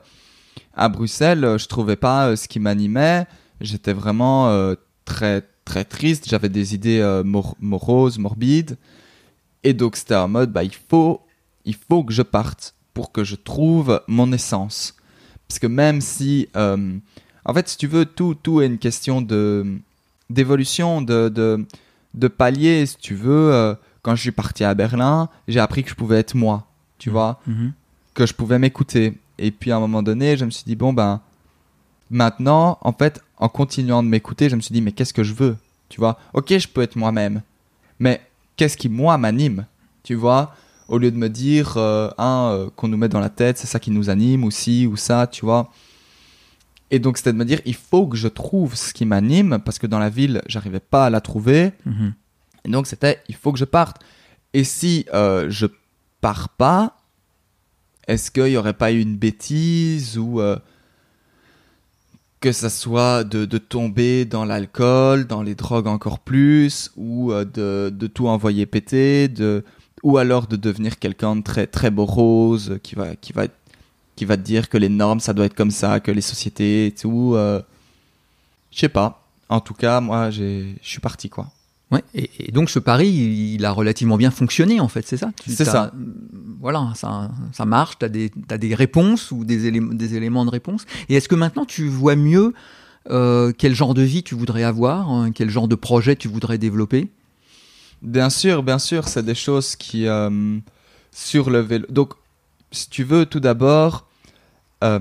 [0.76, 3.26] à Bruxelles, euh, je trouvais pas ce qui m'animait.
[3.60, 4.74] J'étais vraiment
[5.06, 6.28] très, très triste.
[6.28, 7.22] J'avais des idées
[7.60, 8.78] moroses, morbides.
[9.64, 11.22] Et donc, c'était en mode, bah, il faut,
[11.66, 14.96] il faut que je parte pour que je trouve mon essence.
[15.48, 19.78] Parce que même si en fait, si tu veux, tout, tout est une question de
[20.32, 21.66] d'évolution, de,
[22.14, 22.86] de, palier.
[22.86, 26.18] Si tu veux, euh, quand je suis parti à Berlin, j'ai appris que je pouvais
[26.18, 27.14] être moi, tu mmh.
[27.14, 27.68] vois, mmh.
[28.14, 29.18] que je pouvais m'écouter.
[29.38, 31.22] Et puis à un moment donné, je me suis dit, bon, ben,
[32.10, 35.34] maintenant, en fait, en continuant de m'écouter, je me suis dit, mais qu'est-ce que je
[35.34, 35.58] veux
[35.90, 37.42] Tu vois, ok, je peux être moi-même,
[38.00, 38.22] mais
[38.56, 39.66] qu'est-ce qui, moi, m'anime
[40.04, 40.56] Tu vois?
[40.88, 43.80] Au lieu de me dire, euh, euh, qu'on nous met dans la tête, c'est ça
[43.80, 45.72] qui nous anime, ou ci, ou ça, tu vois?
[46.92, 49.80] Et donc, c'était de me dire, il faut que je trouve ce qui m'anime, parce
[49.80, 51.72] que dans la ville, j'arrivais pas à la trouver.
[51.86, 52.14] Mhm.
[52.66, 54.02] Et donc, c'était, il faut que je parte.
[54.54, 55.68] Et si euh, je
[56.20, 56.98] pars pas,
[58.08, 60.58] est-ce qu'il n'y aurait pas eu une bêtise ou euh,
[62.42, 67.46] que ça soit de, de tomber dans l'alcool, dans les drogues encore plus, ou euh,
[67.46, 69.64] de, de, tout envoyer péter, de,
[70.04, 73.61] ou alors de devenir quelqu'un de très, très rose qui va, qui va être
[74.22, 76.86] qui va te dire que les normes, ça doit être comme ça, que les sociétés
[76.86, 77.34] et tout.
[77.34, 77.60] Euh,
[78.70, 79.26] je sais pas.
[79.50, 81.48] En tout cas, moi, je suis parti, quoi.
[81.90, 85.32] Ouais, et, donc ce pari, il, a relativement bien fonctionné, en fait, c'est ça?
[85.48, 85.92] C'est ça.
[86.60, 90.52] Voilà, ça, ça marche, tu as, as, des réponses ou des, éléments, des éléments de
[90.52, 90.86] réponse.
[91.10, 92.54] Et est-ce que maintenant tu vois mieux
[93.10, 96.60] euh, quel genre de vie tu voudrais avoir, hein, quel genre de projet tu voudrais
[96.60, 97.10] développer?
[98.04, 100.06] Bien sûr, bien sûr, c'est des choses qui...
[100.06, 100.60] Euh,
[101.12, 101.88] sur le vélo...
[101.90, 102.14] Donc,
[102.72, 104.06] si tu veux, tout d'abord,
[104.84, 105.00] euh,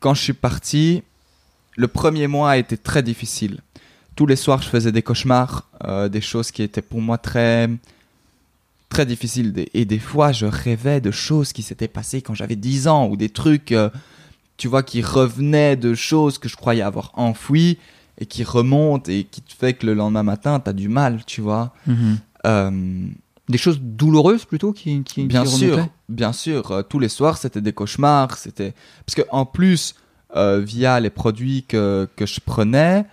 [0.00, 1.02] quand je suis parti,
[1.76, 3.60] le premier mois a été très difficile.
[4.16, 7.68] Tous les soirs, je faisais des cauchemars, euh, des choses qui étaient pour moi très
[8.88, 9.66] très difficiles.
[9.74, 13.16] Et des fois, je rêvais de choses qui s'étaient passées quand j'avais 10 ans, ou
[13.16, 13.90] des trucs, euh,
[14.56, 17.78] tu vois, qui revenaient de choses que je croyais avoir enfouies,
[18.18, 21.24] et qui remontent, et qui te fait que le lendemain matin, tu as du mal,
[21.26, 21.74] tu vois.
[21.88, 23.08] Mm-hmm.
[23.48, 26.70] Des choses douloureuses plutôt qui, qui bien sûr, bien sûr.
[26.70, 28.38] Euh, tous les soirs, c'était des cauchemars.
[28.38, 28.72] C'était
[29.04, 29.94] parce que en plus,
[30.34, 33.04] euh, via les produits que, que je prenais,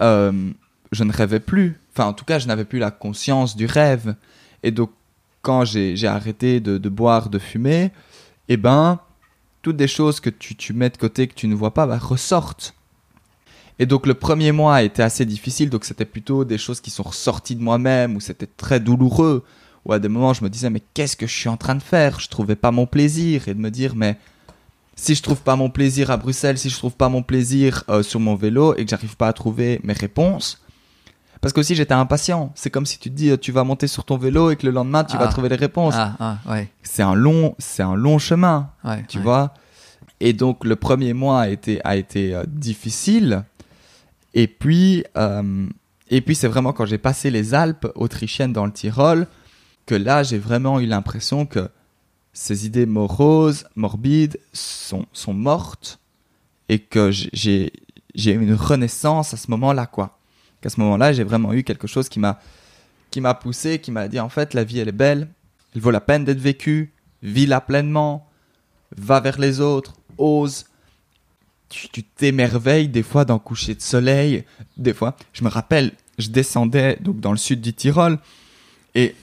[0.00, 0.50] euh,
[0.92, 1.80] je ne rêvais plus.
[1.92, 4.14] Enfin, en tout cas, je n'avais plus la conscience du rêve.
[4.62, 4.90] Et donc,
[5.42, 7.90] quand j'ai arrêté de, de, boire, de fumer,
[8.48, 9.00] eh ben,
[9.62, 11.98] toutes des choses que tu, tu mets de côté que tu ne vois pas bah,
[11.98, 12.74] ressortent.
[13.78, 16.90] Et donc le premier mois a été assez difficile, donc c'était plutôt des choses qui
[16.90, 19.42] sont ressorties de moi-même, où c'était très douloureux
[19.84, 21.82] où à des moments je me disais mais qu'est-ce que je suis en train de
[21.82, 22.20] faire?
[22.20, 24.16] Je trouvais pas mon plaisir et de me dire mais
[24.96, 28.02] si je trouve pas mon plaisir à Bruxelles, si je trouve pas mon plaisir euh,
[28.02, 30.60] sur mon vélo et que j'arrive pas à trouver mes réponses,
[31.40, 32.52] Parce qu'aussi j'étais impatient.
[32.54, 34.66] C'est comme si tu te dis, euh, tu vas monter sur ton vélo et que
[34.66, 35.28] le lendemain tu vas Ah.
[35.28, 35.94] trouver les réponses.
[35.96, 39.02] Ah, ah, ouais, C'est un long, c'est un long chemin, ouais.
[39.08, 39.24] tu ouais.
[39.24, 39.54] vois.
[40.20, 43.44] Et donc le premier mois a été, a été euh, difficile.
[44.34, 45.66] Et puis, euh,
[46.10, 49.26] et puis c'est vraiment quand j'ai passé les Alpes autrichiennes dans le Tyrol
[49.90, 51.68] que là j'ai vraiment eu l'impression que
[52.32, 55.98] ces idées moroses, morbides sont, sont mortes
[56.68, 57.72] et que j'ai-
[58.14, 60.16] eu une renaissance à ce moment-là quoi.
[60.60, 64.28] Qu'à ce moment-là j'ai vraiment eu quelque chose qui m'a poussé, qui m'a dit en
[64.28, 65.26] fait la vie elle est belle,
[65.74, 66.92] elle vaut la peine d'être vécue,
[67.24, 68.28] vis-la pleinement,
[68.96, 70.66] va vers les autres, ose.
[71.68, 74.44] Tu t'émerveilles des fois d'un coucher de soleil,
[74.76, 75.16] des fois.
[75.32, 78.18] Je me rappelle, je descendais donc dans le sud du Tyrol
[78.94, 79.14] et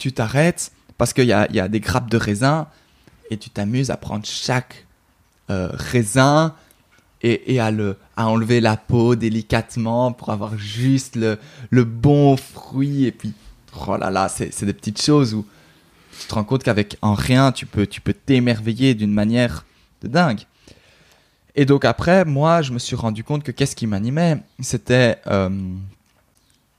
[0.00, 2.66] tu t'arrêtes parce qu'il y a, des grappes de raisin
[3.30, 4.86] et tu t'amuses à prendre chaque
[5.50, 6.54] euh, raisin
[7.22, 13.04] et, à, le, à enlever la peau délicatement pour avoir juste le, bon fruit.
[13.04, 13.34] Et puis,
[13.86, 15.46] oh là là, c'est c'est des petites choses où
[16.18, 19.66] tu te rends compte qu'avec en rien, tu peux tu peux t'émerveiller d'une manière
[20.02, 20.40] de dingue.
[21.56, 24.38] Et donc après, moi, je me suis rendu compte que qu'est-ce qui m'animait?
[24.60, 25.50] C'était euh,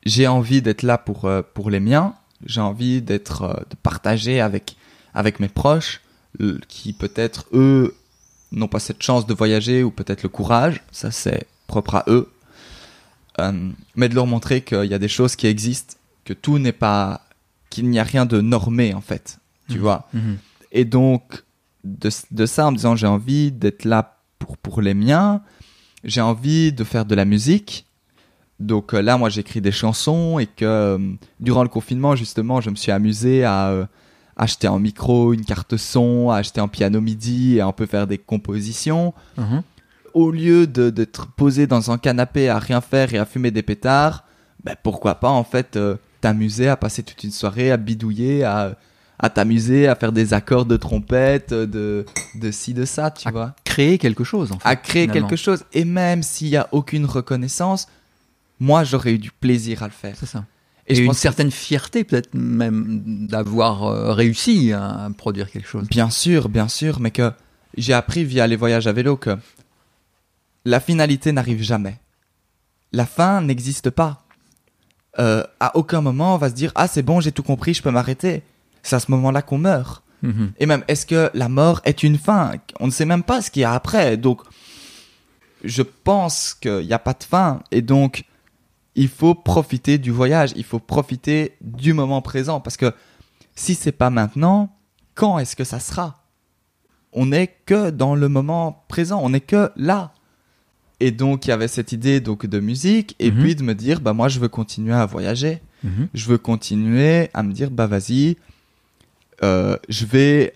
[0.06, 4.40] j'ai envie d'être là pour, euh, pour les miens, j'ai envie d'être euh, de partager
[4.42, 4.76] avec,
[5.14, 6.02] avec mes proches
[6.40, 7.96] euh, qui peut-être eux
[8.52, 12.30] n'ont pas cette chance de voyager ou peut-être le courage, ça c'est propre à eux.
[13.40, 16.74] Euh, mais de leur montrer qu'il y a des choses qui existent, que tout n'est
[16.74, 17.22] pas
[17.70, 19.38] qu'il n'y a rien de normé en fait,
[19.70, 19.82] tu Mhm.
[19.82, 20.10] vois?
[20.14, 20.38] Mhm.
[20.74, 21.44] Et donc,
[21.84, 25.42] de, de ça, en me disant j'ai envie d'être là pour, pour les miens,
[26.04, 27.86] j'ai envie de faire de la musique.
[28.62, 30.98] Donc euh, là, moi, j'écris des chansons et que euh,
[31.40, 33.86] durant le confinement, justement, je me suis amusé à euh,
[34.38, 38.08] acheter un micro, une carte son, à acheter un piano MIDI et un peu faire
[38.08, 39.14] des compositions.
[39.38, 39.64] Mhm.
[40.14, 43.62] Au lieu de d'être posé dans un canapé à rien faire et à fumer des
[43.64, 44.26] pétards,
[44.64, 48.76] ben, pourquoi pas en fait euh, t'amuser à passer toute une soirée à bidouiller, à,
[49.18, 53.32] à t'amuser, à faire des accords de trompette, de, de ci, de ça, tu Ah,
[53.32, 53.56] vois.
[53.64, 54.68] Créer quelque chose, en fait.
[54.68, 55.28] À créer finalement.
[55.30, 55.64] quelque chose.
[55.74, 57.88] Et même s'il n'y a aucune reconnaissance,
[58.62, 60.16] moi j'aurais eu du plaisir à le faire.
[60.18, 60.46] C'est ça.
[60.88, 65.50] Et, Et, je une pense que- certaine fierté, peut-être même, d'avoir euh, réussi à produire
[65.52, 65.88] quelque chose.
[65.90, 67.32] Bien sûr, bien sûr, mais que
[67.78, 69.38] j'ai appris via les voyages à vélo que
[70.66, 71.98] la finalité n'arrive jamais.
[72.94, 74.24] La fin n'existe pas.
[75.20, 77.82] Euh, à aucun moment on va se dire ah c'est bon j'ai tout compris je
[77.82, 78.44] peux m'arrêter.
[78.84, 80.04] C'est à ce moment-là qu'on meurt.
[80.22, 80.52] Mhm.
[80.60, 82.54] Et même est-ce que la mort est une fin?
[82.80, 84.18] On ne sait même pas ce qu'il y a après.
[84.18, 84.42] Donc
[85.64, 88.24] je pense qu'il n'y a pas de fin et donc
[88.96, 90.52] il faut profiter du voyage.
[90.56, 92.94] Il faut profiter du moment présent parce que
[93.56, 94.76] si c'est pas maintenant,
[95.16, 96.24] quand est-ce que ça sera?
[97.14, 100.14] On n'est que dans le moment présent, on n'est que là.
[101.00, 103.40] Et donc il y avait cette idée donc de musique et Mhm.
[103.42, 106.08] puis de me dire bah moi je veux continuer à voyager, Mhm.
[106.14, 108.38] je veux continuer à me dire bah vas-y,
[109.44, 110.54] euh, je vais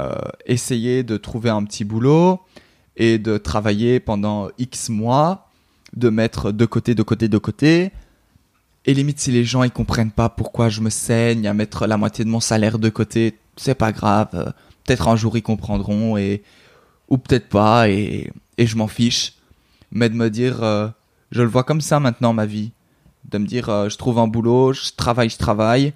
[0.00, 0.14] euh,
[0.46, 2.40] essayer de trouver un petit boulot
[2.96, 5.49] et de travailler pendant X mois,
[5.96, 7.92] de mettre de côté, de côté, de côté.
[8.86, 11.96] Et limite, si les gens ils comprennent pas pourquoi je me saigne à mettre la
[11.96, 14.28] moitié de mon salaire de côté, c'est pas grave.
[14.34, 14.50] euh,
[14.84, 16.42] Peut-être un jour ils comprendront et
[17.08, 19.34] ou peut-être pas et, et je m'en fiche.
[19.92, 20.88] Mais de me dire, euh,
[21.30, 22.70] je le vois comme ça maintenant ma vie,
[23.28, 25.92] de me dire, euh, je trouve un boulot, je travaille, je travaille,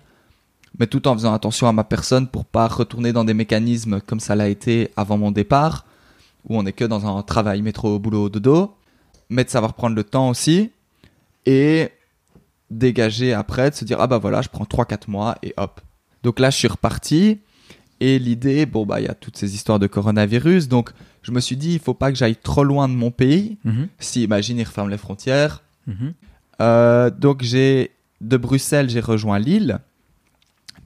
[0.79, 4.21] mais tout en faisant attention à ma personne pour pas retourner dans des mécanismes comme
[4.21, 5.87] ça l'a été avant mon départ,
[6.49, 8.75] où on est que dans un travail métro, boulot, dodo,
[9.35, 10.71] mais de savoir prendre le temps aussi
[11.47, 11.91] et
[12.71, 15.81] dégager après, de se dire ah bah voilà, je prends 3-4 mois et hop.
[16.23, 17.41] Donc là, je suis reparti
[18.01, 20.91] et l'idée, bon bah il y a toutes ces histoires de coronavirus, donc
[21.23, 23.59] je me suis dit il faut pas que j'aille trop loin de mon pays.
[23.65, 23.89] Mhm.
[23.99, 26.15] Si imagine ils referment les frontières, Mhm.
[26.63, 29.79] euh, donc j'ai de Bruxelles, j'ai rejoint Lille,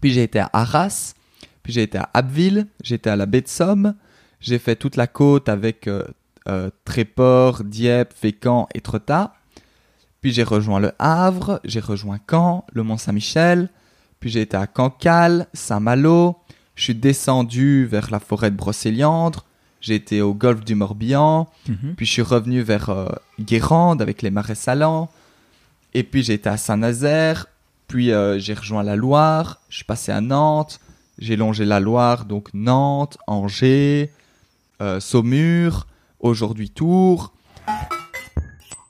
[0.00, 1.14] puis j'ai été à Arras,
[1.62, 3.94] puis j'ai été à Abbeville, j'ai été à la baie de Somme,
[4.40, 6.04] j'ai fait toute la côte avec euh,
[6.48, 8.82] euh, Tréport, Dieppe, Fécamp et.
[10.20, 13.68] Puis j'ai rejoint le Havre, j'ai rejoint Caen, le Mont Saint-Michel,
[14.20, 16.36] puis j'ai été à Cancale, Saint-Malo,
[16.74, 19.36] je suis descendu vers la forêt de Brocéliande,
[19.80, 21.94] j'ai été au golfe du Morbihan, Mhm.
[21.96, 23.08] puis je suis revenu vers euh,
[23.40, 25.08] Guérande avec les marais salants.
[25.94, 27.46] Et puis j'ai été à Saint-Nazaire.
[27.86, 29.60] Puis euh, j'ai rejoint la Loire.
[29.70, 30.80] Je suis passé à Nantes.
[31.18, 34.10] J'ai longé la Loire, donc Nantes, Angers,
[34.82, 35.86] euh, Saumur,
[36.20, 37.32] aujourd'hui Tours.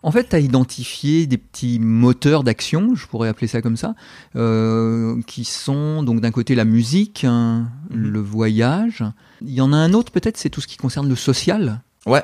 [0.05, 3.95] En fait, tu as identifié des petits moteurs d'action, je pourrais appeler ça comme ça,
[4.37, 7.97] euh, qui sont donc d'un côté la musique, hein, Mhm.
[8.13, 9.05] le voyage.
[9.43, 11.81] Il y en a un autre peut-être, c'est tout ce qui concerne le social.
[12.07, 12.23] Ouais.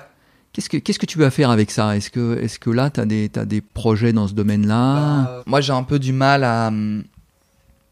[0.52, 1.96] Qu'est-ce que, qu'est-ce que tu vas faire avec ça?
[1.96, 4.94] Est-ce que, est-ce que là, tu as des, des projets dans ce domaine-là?
[5.24, 6.68] Bah, moi, j'ai un peu du mal à.
[6.68, 7.02] hum,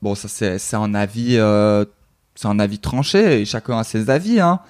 [0.00, 1.36] Bon, ça, c'est c'est un avis.
[1.38, 1.84] euh,
[2.36, 4.60] C'est un avis tranché, et chacun a ses avis, hein.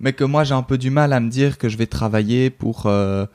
[0.00, 2.50] Mais que moi, j'ai un peu du mal à me dire que je vais travailler
[2.50, 2.86] pour.
[2.86, 3.26] euh,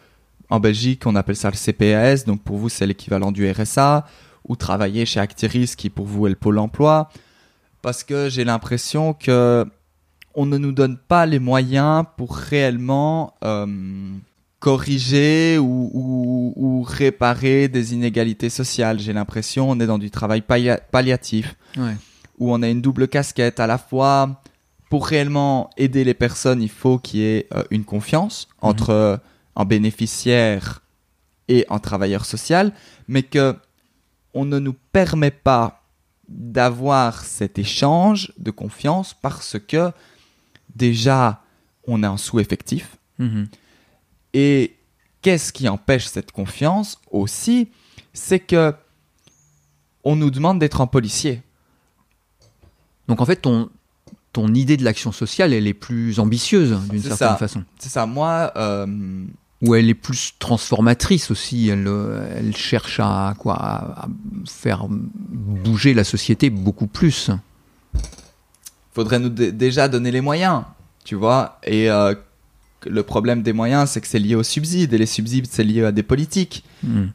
[0.50, 4.06] En Belgique, on appelle ça le CPAS, donc pour vous, c'est l'équivalent du RSA,
[4.48, 7.10] ou travailler chez Actiris, qui pour vous est le Pôle emploi.
[7.82, 9.66] Parce que j'ai l'impression que.
[10.38, 13.66] On ne nous donne pas les moyens pour réellement euh,
[14.60, 19.00] corriger ou, ou- ou réparer des inégalités sociales.
[19.00, 21.96] J'ai l'impression on est dans du travail pallia- palliatif Ouais.
[22.40, 23.60] où on a une double casquette.
[23.60, 24.42] À la fois,
[24.90, 29.18] pour réellement aider les personnes, il faut qu'il y ait euh, une confiance entre euh,
[29.56, 30.82] un bénéficiaire
[31.48, 32.74] et un travailleur social,
[33.08, 33.56] mais que
[34.34, 35.84] on ne nous permet pas
[36.28, 39.92] d'avoir cet échange de confiance parce que
[40.76, 41.44] déjà
[41.88, 42.98] on a un sous-effectif.
[43.20, 43.48] Mhm.
[44.34, 44.76] Et
[45.22, 47.70] qu'est-ce qui empêche cette confiance aussi?
[48.14, 48.74] C'est que
[50.04, 51.42] on nous demande d'être un policier.
[53.08, 53.70] Donc en fait, ton,
[54.36, 57.38] ton idée de l'action sociale, elle est plus ambitieuse d'une C'est certaine ça.
[57.38, 57.64] façon.
[57.80, 58.86] C'est ça, moi, euh,
[59.62, 61.70] Ou elle est plus transformatrice aussi.
[61.70, 64.08] Elle, euh, elle cherche à quoi à,
[64.46, 67.32] faire bouger la société beaucoup plus.
[68.94, 70.64] faudrait nous dé- déjà donner les moyens,
[71.06, 71.58] tu vois.
[71.64, 72.14] Et euh,
[72.86, 75.86] le problème des moyens, c'est que c'est lié aux subsides, et les subsides, c'est lié
[75.86, 76.66] à des politiques.
[76.84, 77.12] Mhm.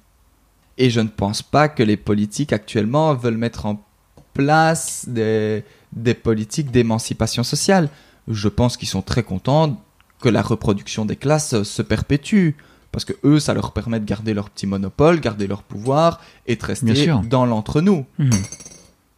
[0.78, 3.84] Et je ne pense pas que les politiques actuellement veulent mettre en
[4.32, 7.88] place des, des politiques d'émancipation sociale.
[8.28, 9.82] Je pense qu'ils sont très contents
[10.20, 12.50] que la reproduction des classes euh, se perpétue.
[12.92, 16.56] Parce que eux, ça leur permet de garder leur petit monopole, garder leur pouvoir et
[16.56, 16.86] de rester
[17.22, 18.04] dans l'entre-nous.
[18.18, 18.30] Mhm.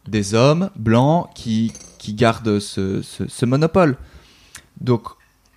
[0.07, 3.97] Des hommes blancs qui, qui gardent ce, ce- ce monopole.
[4.79, 5.07] Donc,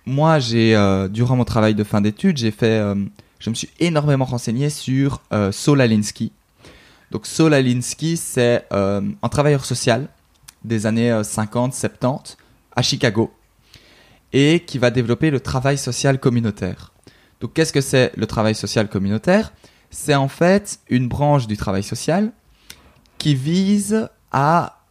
[0.05, 2.95] moi, j'ai, euh, durant mon travail de fin d'études, j'ai fait, euh,
[3.39, 6.31] je me suis énormément renseigné sur euh, Alinsky.
[7.11, 10.07] Donc, Saul Alinsky, c'est un travailleur social
[10.63, 12.37] des années euh, 50-70
[12.75, 13.31] à Chicago
[14.33, 16.91] et qui va développer le travail social communautaire.
[17.39, 19.53] Donc, qu'est-ce que c'est le travail social communautaire?
[19.89, 22.31] C'est en fait une branche du travail social
[23.17, 24.83] qui vise à,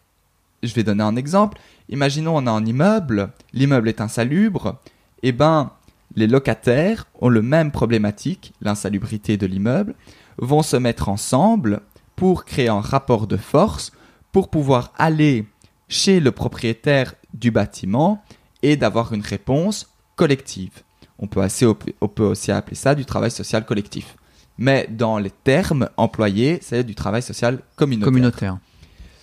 [0.62, 4.81] je vais donner un exemple, imaginons on a un immeuble, l'immeuble est insalubre,
[5.22, 5.70] et ben
[6.14, 9.94] les locataires ont le même problématique, l'insalubrité de l'immeuble,
[10.38, 11.83] vont se mettre ensemble
[12.14, 13.92] pour créer un rapport de force
[14.33, 15.46] pour pouvoir aller
[15.88, 18.22] chez le propriétaire du bâtiment
[18.62, 20.83] et d'avoir une réponse collective.
[21.18, 24.16] On peut, assez, on peut aussi appeler ça du travail social collectif.
[24.59, 28.12] Mais dans les termes employés, c'est du travail social communautaire.
[28.12, 28.59] Communautaire.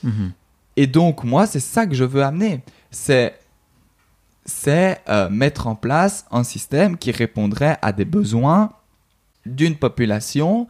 [0.04, 0.32] Mhm.
[0.76, 2.62] Et donc, moi, c'est ça que je veux amener.
[2.92, 3.40] C'est
[4.46, 8.74] c'est euh, mettre en place un système qui répondrait à des besoins
[9.46, 10.68] d'une population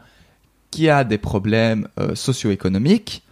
[0.69, 3.23] qui a des problèmes euh, socio-économiques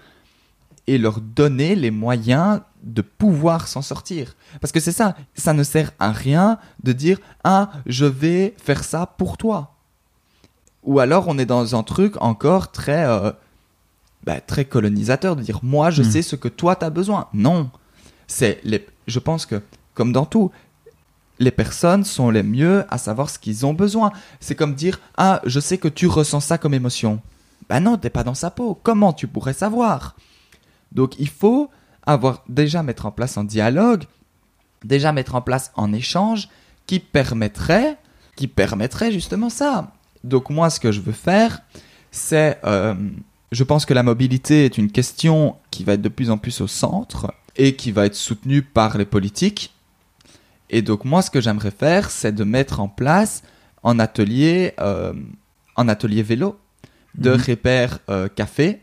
[0.92, 4.36] et leur donner les moyens de pouvoir s'en sortir.
[4.60, 8.84] Parce que c'est ça, ça ne sert à rien de dire ah je vais faire
[8.84, 9.76] ça pour toi.
[10.84, 13.32] Ou alors on est dans un truc encore très euh,
[14.24, 16.12] bah, très colonisateur de dire moi je Mm.
[16.12, 17.28] sais ce que toi tu as besoin.
[17.34, 17.70] Non,
[18.28, 19.62] c'est les je pense que
[19.94, 20.52] comme dans tout
[21.40, 24.12] les personnes sont les mieux à savoir ce qu'ils ont besoin.
[24.40, 27.22] C'est comme dire ah je sais que tu ressens ça comme émotion.
[27.70, 28.78] Bah non, t'es pas dans sa peau.
[28.84, 30.16] Comment tu pourrais savoir?
[30.92, 31.70] Donc il faut
[32.06, 34.04] avoir déjà mettre en place un dialogue,
[34.84, 36.50] déjà mettre en place un échange
[36.88, 37.98] qui permettrait,
[38.36, 39.94] qui permettrait justement ça.
[40.24, 41.62] Donc moi, ce que je veux faire,
[42.12, 42.96] c'est, euh,
[43.52, 46.62] je pense que la mobilité est une question qui va être de plus en plus
[46.62, 49.74] au centre et qui va être soutenue par les politiques.
[50.70, 53.44] Et donc moi, ce que j'aimerais faire, c'est de mettre en place
[53.84, 55.14] un atelier, euh,
[55.76, 56.58] un atelier vélo
[57.16, 58.82] de repère euh, café.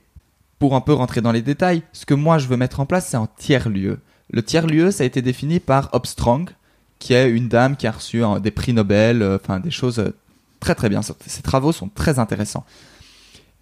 [0.58, 3.08] Pour un peu rentrer dans les détails, ce que moi je veux mettre en place,
[3.08, 4.00] c'est un tiers-lieu.
[4.30, 6.50] Le tiers-lieu, ça a été défini par Obstrong,
[6.98, 10.14] qui est une dame qui a reçu des prix Nobel, euh, enfin des choses euh,
[10.60, 11.00] très très bien.
[11.02, 12.64] Ses travaux sont très intéressants.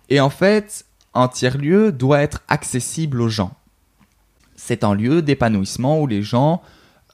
[0.09, 3.53] Et en fait, un tiers-lieu doit être accessible aux gens.
[4.57, 6.63] C'est un lieu d'épanouissement où les gens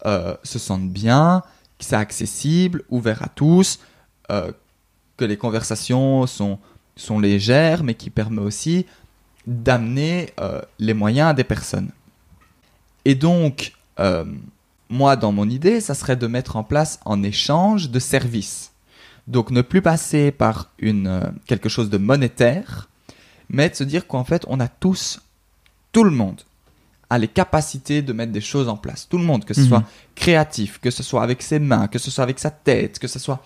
[0.07, 1.43] euh, se sentent bien,
[1.79, 3.81] que c'est accessible, ouvert à tous,
[5.19, 8.87] que les conversations sont légères, mais qui permet aussi
[9.47, 11.91] d'amener euh, les moyens à des personnes.
[13.05, 14.25] Et donc, euh,
[14.89, 18.73] moi, dans mon idée, ça serait de mettre en place un échange de services.
[19.27, 22.89] Donc, ne plus passer par une, euh, quelque chose de monétaire,
[23.49, 25.21] mais de se dire qu'en fait, on a tous,
[25.93, 26.43] tout le monde,
[27.11, 29.07] a les capacités de mettre des choses en place.
[29.09, 29.69] Tout le monde, que ce Mhm.
[29.69, 29.85] soit
[30.15, 33.19] créatif, que ce soit avec ses mains, que ce soit avec sa tête, que ce
[33.19, 33.43] soit...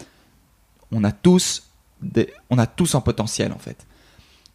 [0.93, 1.65] on a tous,
[2.01, 3.85] des, on a tous un potentiel en fait.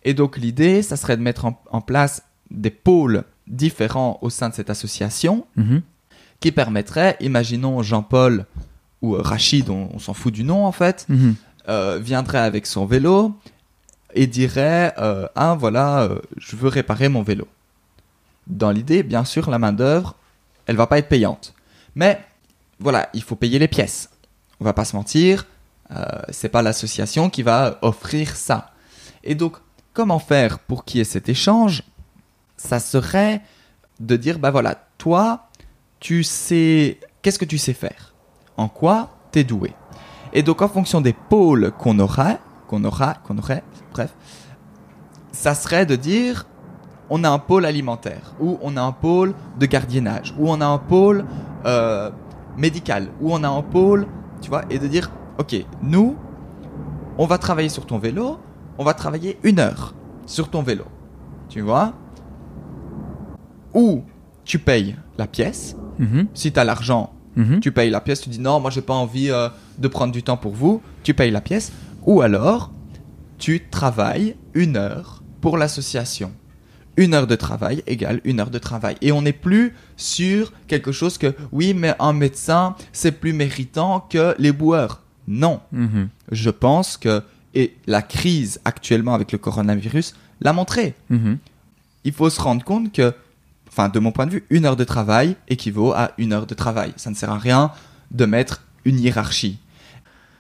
[0.03, 4.49] Et donc l'idée, ça serait de mettre en, en place des pôles différents au sein
[4.49, 5.81] de cette association Mhm.
[6.39, 8.45] qui permettraient, imaginons Jean-Paul
[9.01, 11.35] ou Rachid, on, on s'en fout du nom en fait, Mhm.
[11.69, 13.35] euh, viendrait avec son vélo
[14.13, 17.47] et dirait euh, ah voilà euh, je veux réparer mon vélo
[18.47, 20.15] dans l'idée bien sûr la main d'œuvre
[20.65, 21.53] elle va pas être payante
[21.95, 22.19] mais
[22.79, 24.09] voilà il faut payer les pièces
[24.59, 25.45] on va pas se mentir
[25.95, 28.71] euh, c'est pas l'association qui va offrir ça
[29.23, 29.57] et donc
[29.93, 31.83] comment faire pour qu'il y ait cet échange
[32.57, 33.41] ça serait
[33.99, 35.49] de dire bah voilà toi
[35.99, 38.13] tu sais qu'est-ce que tu sais faire?
[38.57, 39.73] En quoi t'es doué?
[40.33, 42.37] Et donc, en fonction des pôles qu'on aura,
[42.67, 44.13] qu'on aura, qu'on aurait, bref,
[45.31, 46.47] ça serait de dire,
[47.09, 50.65] on a un pôle alimentaire, ou on a un pôle de gardiennage, ou on a
[50.65, 51.25] un pôle
[51.65, 52.09] euh,
[52.57, 54.07] médical, ou on a un pôle,
[54.41, 56.15] tu vois, et de dire, ok, nous,
[57.17, 58.39] on va travailler sur ton vélo,
[58.81, 59.93] on va travailler une heure
[60.25, 60.85] sur ton vélo,
[61.49, 61.93] tu vois,
[63.75, 64.03] ou
[64.43, 66.27] tu payes la pièce, Mhm.
[66.33, 67.59] si tu as l'argent, Mhm.
[67.59, 70.23] tu payes la pièce, tu dis non, moi j'ai pas envie euh, de prendre du
[70.23, 71.71] temps pour vous, tu payes la pièce,
[72.07, 72.71] ou alors
[73.37, 76.31] tu travailles une heure pour l'association.
[76.97, 78.95] Une heure de travail égale une heure de travail.
[79.01, 84.01] Et on n'est plus sur quelque chose que oui, mais un médecin, c'est plus méritant
[84.09, 85.03] que les boueurs.
[85.27, 86.09] Non, Mhm.
[86.31, 87.21] je pense que,
[87.53, 91.37] et la crise actuellement avec le coronavirus l'a montré, Mhm.
[92.03, 93.13] il faut se rendre compte que,
[93.67, 96.53] enfin, de mon point de vue, une heure de travail équivaut à une heure de
[96.55, 96.93] travail.
[96.97, 97.71] Ça ne sert à rien
[98.11, 99.57] de mettre une hiérarchie.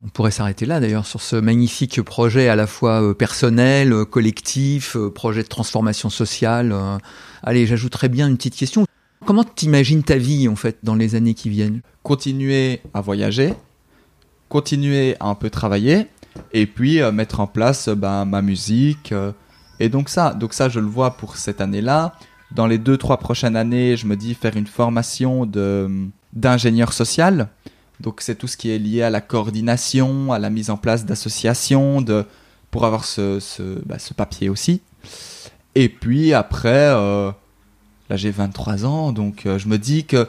[0.03, 4.03] On pourrait s'arrêter là d'ailleurs sur ce magnifique projet à la fois euh, personnel, euh,
[4.03, 6.75] collectif, euh, projet de transformation sociale.
[7.43, 8.85] Allez, j'ajouterais bien une petite question.
[9.25, 11.81] Comment t'imagines ta vie en fait dans les années qui viennent?
[12.01, 13.53] Continuer à voyager,
[14.49, 16.07] continuer à un peu travailler,
[16.53, 19.11] et puis euh, mettre en place euh, ben, ma musique.
[19.11, 19.31] euh,
[19.79, 22.13] et donc ça, donc ça, je le vois pour cette année-là.
[22.51, 25.49] Dans les deux, trois prochaines années, je me dis faire une formation
[26.33, 27.47] d'ingénieur social.
[27.99, 31.05] Donc c'est tout ce qui est lié à la coordination, à la mise en place
[31.05, 32.05] d'associations,
[32.69, 33.39] pour avoir ce,
[33.85, 34.81] bah, ce papier aussi.
[35.73, 37.33] Et puis après, là
[38.11, 40.27] j'ai 23 ans, donc je me dis que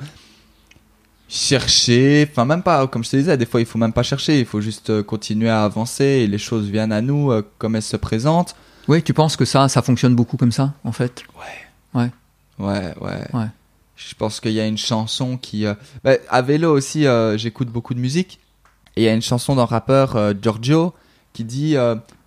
[1.33, 4.39] chercher, enfin même pas, comme je te disais, des fois il faut même pas chercher,
[4.39, 7.75] il faut juste euh, continuer à avancer et les choses viennent à nous euh, comme
[7.75, 8.55] elles se présentent.
[8.87, 11.25] Oui, tu penses que ça, ça fonctionne beaucoup comme ça en fait?
[11.95, 12.11] Ouais,
[12.61, 12.93] ouais.
[13.33, 13.47] Ouais.
[13.97, 15.65] Je pense qu'il y a une chanson qui...
[15.65, 15.75] euh,
[16.05, 18.39] bah, à vélo aussi, euh, j'écoute beaucoup de musique.
[18.97, 20.93] Et il y a une chanson d'un rappeur, Giorgio,
[21.33, 21.77] qui dit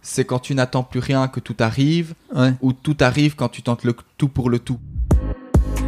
[0.02, 2.54] C'est quand tu n'attends plus rien que tout arrive, Ouais.
[2.62, 4.80] ou tout arrive quand tu tentes le tout pour le tout.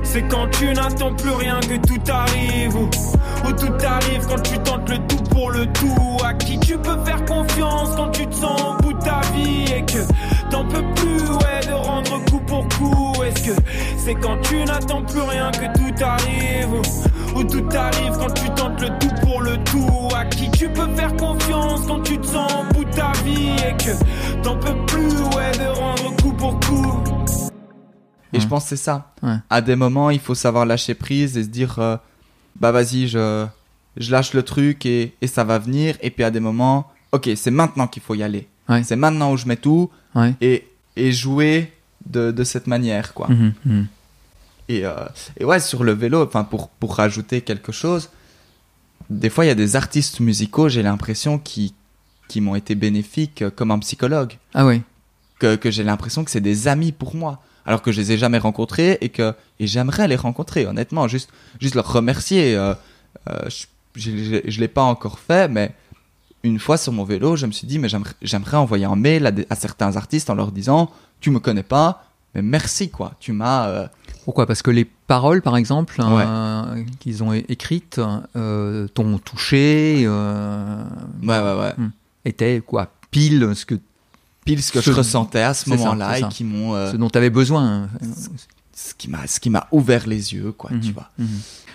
[0.10, 2.76] C'est quand tu n'attends plus rien que tout arrive.
[2.76, 2.90] Ou,
[3.46, 6.18] ou tout arrive quand tu tentes le tout pour le tout.
[6.24, 9.66] À qui tu peux faire confiance quand tu te sens au bout de ta vie
[9.66, 10.00] et que
[10.50, 13.22] t'en peux plus ouais de rendre coup pour coup.
[13.22, 13.62] Est-ce que
[13.98, 16.74] c'est quand tu n'attends plus rien que tout arrive?
[16.74, 20.08] Ou, ou tout arrive quand tu tentes le tout pour le tout.
[20.18, 23.52] À qui tu peux faire confiance quand tu te sens au bout de ta vie
[23.68, 23.92] et que
[24.42, 27.17] t'en peux plus ouais de rendre coup pour coup
[28.34, 28.42] Et Ouais.
[28.44, 29.14] je pense que c'est ça.
[29.24, 29.36] Ouais.
[29.50, 31.98] À des moments, il faut savoir lâcher prise et se dire euh,
[32.60, 33.46] Bah vas-y, je,
[33.98, 35.96] je lâche le truc et, et ça va venir.
[36.02, 38.48] Et puis à des moments, ok, c'est maintenant qu'il faut y aller.
[38.70, 38.84] Ouais.
[38.84, 39.90] C'est maintenant où je mets tout
[40.42, 41.72] et, et jouer
[42.06, 43.28] de, de cette manière, quoi.
[43.30, 43.88] Mhm, mhm.
[44.70, 44.94] Et, euh,
[45.40, 48.10] et ouais, sur le vélo, enfin pour, pour rajouter quelque chose,
[49.10, 51.74] des fois il y a des artistes musicaux, j'ai l'impression, qui,
[52.28, 54.34] qui m'ont été bénéfiques euh, comme un psychologue.
[54.54, 54.82] Ah ouais.
[55.40, 57.42] Que, que j'ai l'impression que c'est des amis pour moi.
[57.68, 61.08] Alors que je les ai jamais rencontrés et que et j'aimerais les rencontrer, honnêtement.
[61.08, 62.56] Juste, juste leur remercier.
[62.56, 62.74] euh,
[63.30, 63.66] euh, je
[63.96, 65.74] je, je l'ai pas encore fait, mais
[66.44, 69.26] une fois sur mon vélo, je me suis dit, mais j'aimerais- j'aimerais envoyer un mail
[69.26, 72.06] à, des- à certains artistes en leur disant, tu me connais pas,
[72.36, 73.14] mais merci quoi.
[73.20, 73.88] Tu m'as euh,
[74.24, 74.46] Pourquoi?
[74.46, 78.00] Parce que les paroles, par exemple, euh, qu'ils ont écrites,
[78.94, 81.74] t'ont touché, Ouais, ouais, ouais.
[82.26, 83.76] étaient quoi pile ce que
[84.48, 86.28] Pile ce que Ce- je ressentais à ce moment-là et ça.
[86.30, 86.74] qui m'ont.
[86.74, 87.88] euh, ce dont tu avais besoin.
[88.74, 91.10] ce qui m'a ce qui m'a ouvert les yeux, quoi, tu Mhm, vois.
[91.20, 91.28] mhm.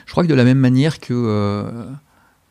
[0.06, 1.84] Je crois que de la même manière que euh,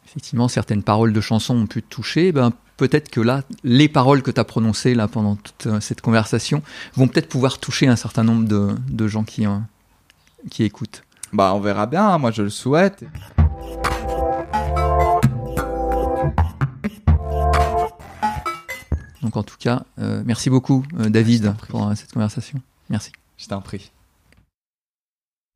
[0.08, 4.22] effectivement certaines paroles de chansons ont pu te toucher, ben peut-être que là, les paroles
[4.24, 6.62] que tu as prononcées là pendant toute euh, cette conversation
[6.96, 9.58] vont peut-être pouvoir toucher un certain nombre de, de gens qui, euh,
[10.50, 11.04] qui écoutent.
[11.34, 13.04] Bah, on verra bien, hein, moi je le souhaite.
[19.22, 22.60] Donc en tout cas, euh, merci beaucoup euh, David pour euh, cette conversation.
[22.90, 23.12] Merci.
[23.38, 23.92] Je t'en prie.